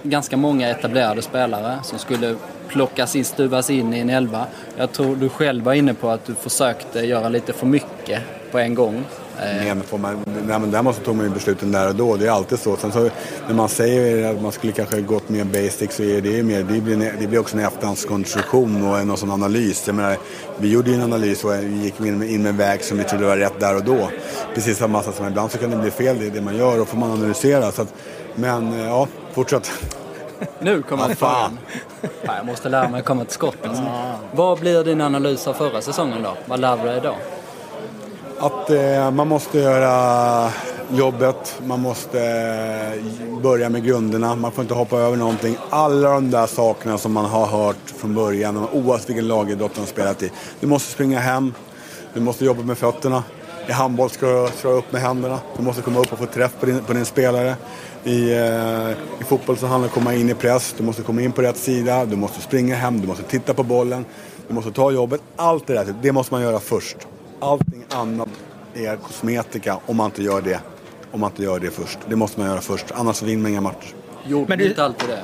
[0.02, 2.36] ganska många etablerade spelare som skulle
[2.68, 4.46] plockas in, stuvas in i en elva.
[4.76, 8.20] Jag tror du själv var inne på att du försökte göra lite för mycket
[8.52, 9.04] på en gång.
[9.38, 11.94] Eh, nej, Men får man, nej, men där måste tog man ju besluten där och
[11.94, 12.16] då.
[12.16, 12.76] Det är alltid så.
[12.76, 13.10] Sen så
[13.46, 16.62] när man säger att man skulle kanske gått mer basic så är det ju mer,
[16.62, 19.86] det blir, det blir också en efterhandskonstruktion och en sån analys.
[19.86, 20.16] Jag menar,
[20.58, 22.98] vi gjorde ju en analys och vi gick in med, in med en väg som
[22.98, 24.08] vi trodde var rätt där och då.
[24.54, 26.88] Precis samma sak som ibland så kan det bli fel det, det man gör och
[26.88, 27.72] får man analysera.
[27.72, 27.94] Så att,
[28.34, 29.72] men eh, ja, fortsätt.
[30.60, 31.34] Nu kommer Ja, frågan.
[31.34, 31.58] fan.
[32.36, 33.56] Jag måste lära mig att komma till skott.
[34.32, 36.36] Vad blir din analys av förra säsongen då?
[36.46, 37.14] Vad lärde du dig då?
[38.46, 40.50] Att eh, man måste göra
[40.92, 45.56] jobbet, man måste eh, börja med grunderna, man får inte hoppa över någonting.
[45.70, 50.22] Alla de där sakerna som man har hört från början, oavsett vilken lagidrott man spelat
[50.22, 50.30] i.
[50.60, 51.54] Du måste springa hem,
[52.14, 53.22] du måste jobba med fötterna.
[53.68, 56.52] I handboll ska du slå upp med händerna, du måste komma upp och få träff
[56.60, 57.56] på din, på din spelare.
[58.04, 58.90] I, eh,
[59.20, 61.32] I fotboll så handlar det om att komma in i press, du måste komma in
[61.32, 64.04] på rätt sida, du måste springa hem, du måste titta på bollen,
[64.48, 65.20] du måste ta jobbet.
[65.36, 66.96] Allt det där, det måste man göra först.
[67.40, 68.28] Allting annat
[68.74, 70.60] är kosmetika om man inte gör det.
[71.12, 71.98] Om man inte gör det först.
[72.08, 73.94] Det måste man göra först, annars vinner man inga matcher.
[74.26, 75.22] Gjorde Men du- inte alltid det?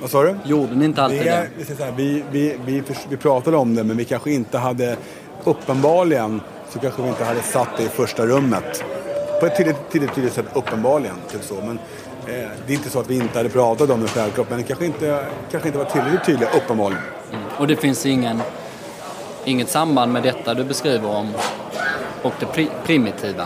[0.00, 0.36] Vad sa du?
[0.44, 1.30] Gjorde ni inte alltid Det det?
[1.30, 4.30] är, det är så här, vi, vi, vi, vi pratade om det men vi kanske
[4.32, 4.96] inte hade,
[5.44, 6.40] uppenbarligen
[6.72, 8.84] så kanske vi inte hade satt det i första rummet.
[9.40, 11.16] På ett tydligt, tydligt, tydligt sätt uppenbarligen.
[11.32, 11.54] Typ så.
[11.54, 11.78] Men,
[12.26, 14.64] eh, det är inte så att vi inte hade pratat om det självklart men det
[14.64, 17.02] kanske inte, kanske inte var tillräckligt tydliga uppenbarligen.
[17.58, 18.42] Och det finns ingen,
[19.44, 21.32] inget samband med detta du beskriver om
[22.22, 23.44] och det pri- primitiva?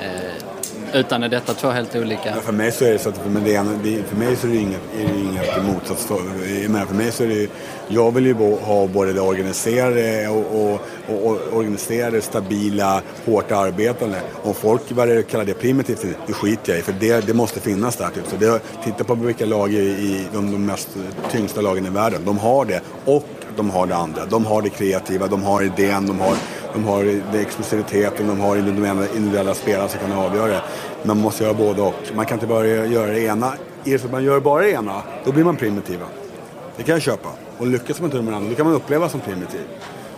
[0.00, 2.30] Eh, utan är detta två helt olika?
[2.34, 4.80] Men för mig så är det så att för mig, för så är det inget,
[4.98, 6.86] är det inget motsatsförhållande.
[6.86, 7.48] För mig så är det
[7.88, 13.52] jag vill ju bo, ha både det organiserade och, och, och, och organiserade, stabila, hårt
[13.52, 14.20] arbetande.
[14.42, 17.96] Om folk börjar kalla det primitivt, det skiter jag i för det, det måste finnas
[17.96, 18.08] där.
[18.08, 18.26] Typ.
[18.26, 20.88] Så det, titta på vilka lag i, i de, de mest
[21.30, 22.20] tyngsta lagen i världen.
[22.24, 23.24] De har det och
[23.56, 24.26] de har det andra.
[24.26, 26.36] De har det kreativa, de har idén, de har,
[26.72, 30.62] de har det explosiviteten, de har individuella, individuella spelare som kan avgöra det.
[31.02, 31.94] Man måste göra både och.
[32.14, 33.46] Man kan inte bara göra det ena.
[33.84, 36.06] Är det så att man gör bara det ena, då blir man primitiva.
[36.76, 37.28] Det kan jag köpa.
[37.58, 39.60] Och lyckas man inte med det andra, då kan man uppleva som primitiv.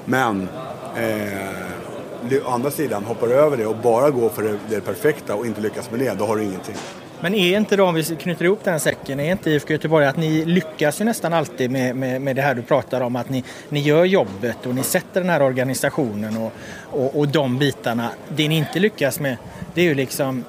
[0.05, 0.49] Men
[0.97, 5.47] eh, å andra sidan, hoppar över det och bara går för det, det perfekta och
[5.47, 6.74] inte lyckas med det, då har du ingenting.
[7.20, 10.16] Men är inte då, om vi knyter ihop den säcken, är inte IFK Göteborg att
[10.16, 13.45] ni lyckas ju nästan alltid med, med, med det här du pratar om, att ni,
[13.68, 18.11] ni gör jobbet och ni sätter den här organisationen och, och, och de bitarna.
[18.28, 19.36] Det ni inte lyckas med,
[19.74, 20.45] det är ju liksom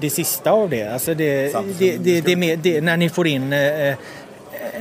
[0.00, 0.92] det sista av det.
[0.92, 3.94] Alltså det, det, det, det, när ni får in eh,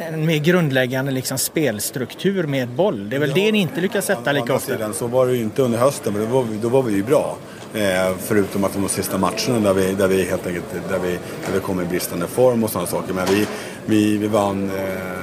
[0.08, 3.10] en mer grundläggande liksom spelstruktur med boll.
[3.10, 4.72] Det är väl det ni inte lyckas sätta lika ofta.
[4.72, 6.94] sidan så var det ju inte under hösten, men då var vi, då var vi
[6.94, 7.38] ju bra.
[7.74, 11.54] Eh, förutom att de sista matcherna där vi, där vi helt enkelt där vi, där
[11.54, 13.14] vi kom i bristande form och sådana saker.
[13.14, 13.48] Men vi,
[13.86, 15.18] vi, vi vann eh,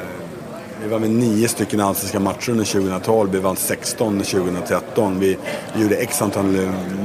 [0.85, 3.31] vi vann med nio stycken allsvenska matcher under 2012.
[3.33, 5.21] Vi vann 16 2013.
[5.21, 5.39] Vi
[5.77, 6.45] gjorde x antal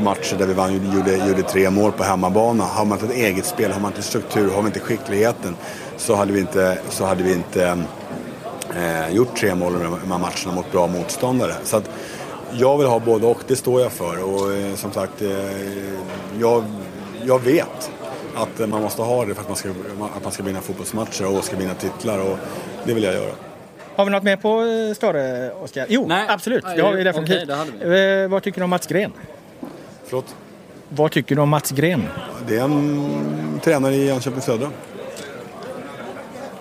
[0.04, 2.64] matcher där vi vann, gjorde, gjorde tre mål på hemmabana.
[2.64, 5.56] Har man inte ett eget spel, har man inte struktur, har man inte skickligheten
[6.00, 7.78] så hade vi inte, så hade vi inte
[8.76, 11.54] eh, gjort tre mål i de här matcherna mot bra motståndare.
[11.64, 11.90] Så att
[12.52, 14.24] jag vill ha både och, det står jag för.
[14.24, 15.30] Och eh, som sagt, eh,
[16.40, 16.64] jag,
[17.26, 17.92] jag vet
[18.36, 19.70] att man måste ha det för att man ska,
[20.16, 22.38] att man ska vinna fotbollsmatcher och ska vinna titlar och
[22.86, 23.32] det vill jag göra.
[23.96, 25.86] Har vi något mer på eh, Stare, Oskar?
[25.90, 26.26] Jo, Nej.
[26.30, 26.66] absolut.
[26.76, 27.48] Det har vi definitivt.
[27.48, 29.12] det hade Eh, vad tycker du om Mats Gren?
[30.06, 30.36] Förlåt?
[30.90, 32.04] Vad tycker du om Mats Gren?
[32.48, 34.70] Det är en tränare i Jönköping Södra.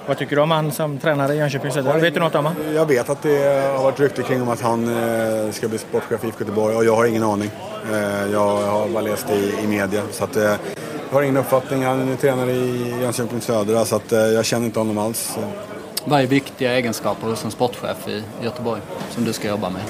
[0.08, 1.98] Vad tycker du om han som tränare i Jönköping Södra?
[1.98, 2.54] Vet du något om han?
[2.74, 6.24] Jag vet att det har varit rykte kring om att han eh, ska bli sportchef
[6.24, 7.50] i IFK Göteborg och jag har ingen aning.
[7.92, 10.58] Eh, jag har bara läst i, i media så att eh, jag
[11.10, 11.84] har ingen uppfattning.
[11.84, 15.38] Han är tränare i Jönköping Södra så att jag känner inte honom alls.
[16.08, 18.80] Vad är viktiga egenskaper hos en sportchef i Göteborg
[19.10, 19.82] som du ska jobba med?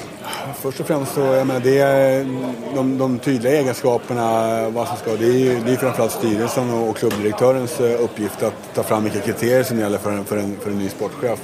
[0.55, 2.25] Först och främst så, jag menar, det är
[2.75, 6.97] de, de tydliga egenskaperna, vad som ska, det är ju det är framförallt styrelsen och
[6.97, 10.71] klubbdirektörens eh, uppgift att ta fram vilka kriterier som gäller för en, för en, för
[10.71, 11.39] en ny sportchef.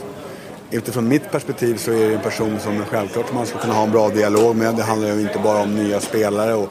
[0.71, 3.91] Utifrån mitt perspektiv så är det en person som självklart man ska kunna ha en
[3.91, 4.75] bra dialog med.
[4.75, 6.69] Det handlar ju inte bara om nya spelare och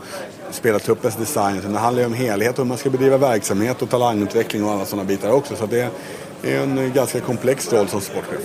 [0.51, 3.91] spelartruppens design utan det handlar ju om helhet och hur man ska bedriva verksamhet och
[3.91, 5.57] talangutveckling och alla sådana bitar också.
[5.57, 5.91] Så det
[6.45, 8.41] är en ganska komplex roll som sportchef.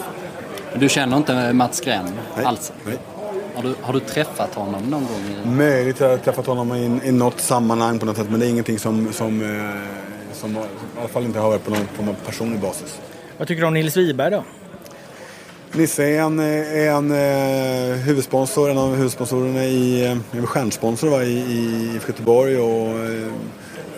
[0.75, 2.45] Du känner inte Mats Gren Nej.
[2.45, 2.73] alls?
[2.85, 2.97] Nej.
[3.55, 5.45] Har du, har du träffat honom någon gång?
[5.45, 5.49] I...
[5.49, 8.45] Möjligt att jag har träffat honom i, i något sammanhang på något sätt men det
[8.45, 10.59] är ingenting som, som, eh, som i
[10.99, 12.99] alla fall inte har varit på någon, på någon personlig basis.
[13.37, 14.43] Vad tycker du om Nils Wiberg då?
[15.71, 21.39] Nisse är en, är en eh, huvudsponsor, en av huvudsponsorerna i, eh, stjärnsponsor va, i,
[21.39, 23.27] i IFK Göteborg och eh,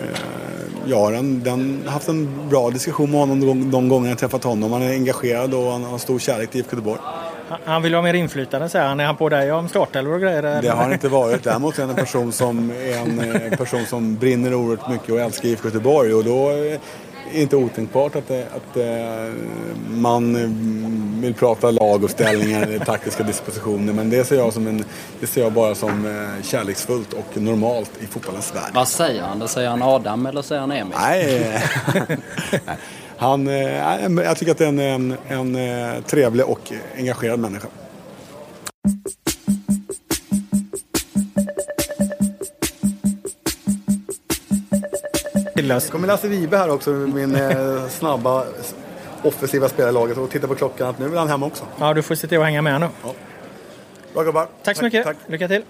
[0.00, 0.51] eh,
[0.86, 4.44] jag har en, den, haft en bra diskussion med honom de, de gånger jag träffat
[4.44, 4.72] honom.
[4.72, 7.00] Han är engagerad och han har stor kärlek till IFK Göteborg.
[7.64, 9.00] Han- vill ha mer inflytande säger han.
[9.00, 10.42] Är han på dig om startelvor och grejer?
[10.42, 10.62] eller?
[10.62, 11.44] Det har han inte varit.
[11.44, 15.68] Däremot är han en person som, en person som brinner oerhört mycket och älskar IFK
[15.68, 16.14] Göteborg.
[16.14, 16.50] Och då
[17.34, 19.34] inte otänkbart att, det- att eh,
[19.90, 20.50] man eh,
[21.22, 23.92] vill prata lag och ställningar taktiska dispositioner.
[23.92, 24.84] Men det ser jag, som en,
[25.20, 28.70] det ser jag bara som eh, kärleksfullt och normalt i fotbollens värld.
[28.74, 29.38] Vad säger han?
[29.38, 30.94] Då säger han Adam eller säger han Emil?
[31.00, 31.60] Nej,
[33.16, 37.68] han, eh, jag tycker att det är en, en, eh, trevlig och engagerad människa.
[45.54, 45.90] Tillas.
[45.90, 48.44] kommer Lasse Vibe här också, min eh, snabba
[49.22, 51.64] offensiva spelare i laget och titta på klockan att nu vill han hem också.
[51.80, 52.88] Ja, du får se till att hänga med nu.
[54.14, 54.46] Bra gubbar.
[54.62, 55.04] Tack så mycket.
[55.04, 55.16] Tack.
[55.26, 55.62] Lycka till.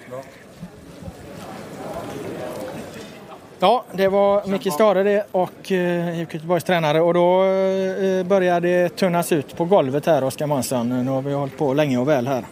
[3.59, 8.61] Ja, det var Micke Stare det och eh, IFK Göteborgs tränare och då eh, börjar
[8.61, 11.05] det tunnas ut på golvet här Oskar Månsson.
[11.05, 12.45] Nu har vi hållit på länge och väl här.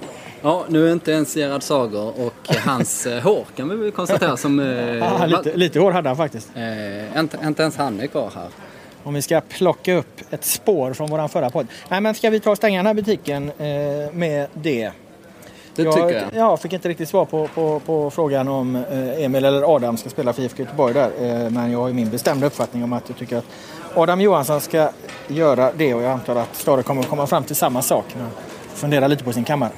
[0.42, 4.36] Ja, nu är inte ens Gerhard Sager och hans eh, hår kan vi väl konstatera
[4.36, 4.60] som...
[4.60, 6.48] Eh, Ah, lite, lite hår hade han faktiskt.
[6.56, 8.48] eh, inte, inte ens han är kvar här.
[9.02, 11.66] Om vi ska plocka upp ett spår från våran förra podd.
[11.88, 14.90] Nej men ska vi ta och stänga den här butiken eh, med det?
[15.74, 16.24] Det jag, tycker jag.
[16.34, 20.08] Jag fick inte riktigt svar på, på, på frågan om eh, Emil eller Adam ska
[20.10, 21.10] spela för IFK Göteborg där.
[21.20, 23.44] Eh, men jag har ju min bestämda uppfattning om att jag tycker att
[23.94, 24.88] Adam Johansson ska
[25.28, 28.04] göra det och jag antar att Stare kommer att komma fram till samma sak.
[28.14, 28.30] när han
[28.74, 29.70] funderar lite på sin kammare.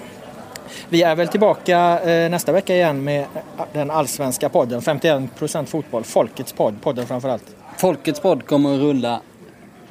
[0.88, 3.26] Vi är väl tillbaka eh, nästa vecka igen med
[3.72, 7.56] den allsvenska podden 51% fotboll, Folkets podd, podden framförallt.
[7.76, 9.20] Folkets podd kommer att rulla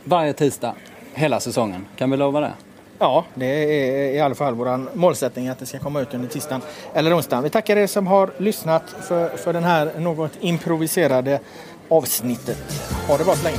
[0.03, 0.75] varje tisdag
[1.13, 1.85] hela säsongen.
[1.97, 2.51] Kan vi lova det?
[2.99, 6.61] Ja, det är i alla fall vår målsättning att det ska komma ut under tisdagen
[6.93, 7.43] eller onsdagen.
[7.43, 11.39] Vi tackar er som har lyssnat för, för den här något improviserade
[11.89, 12.57] avsnittet.
[13.07, 13.57] Ha det bra så länge.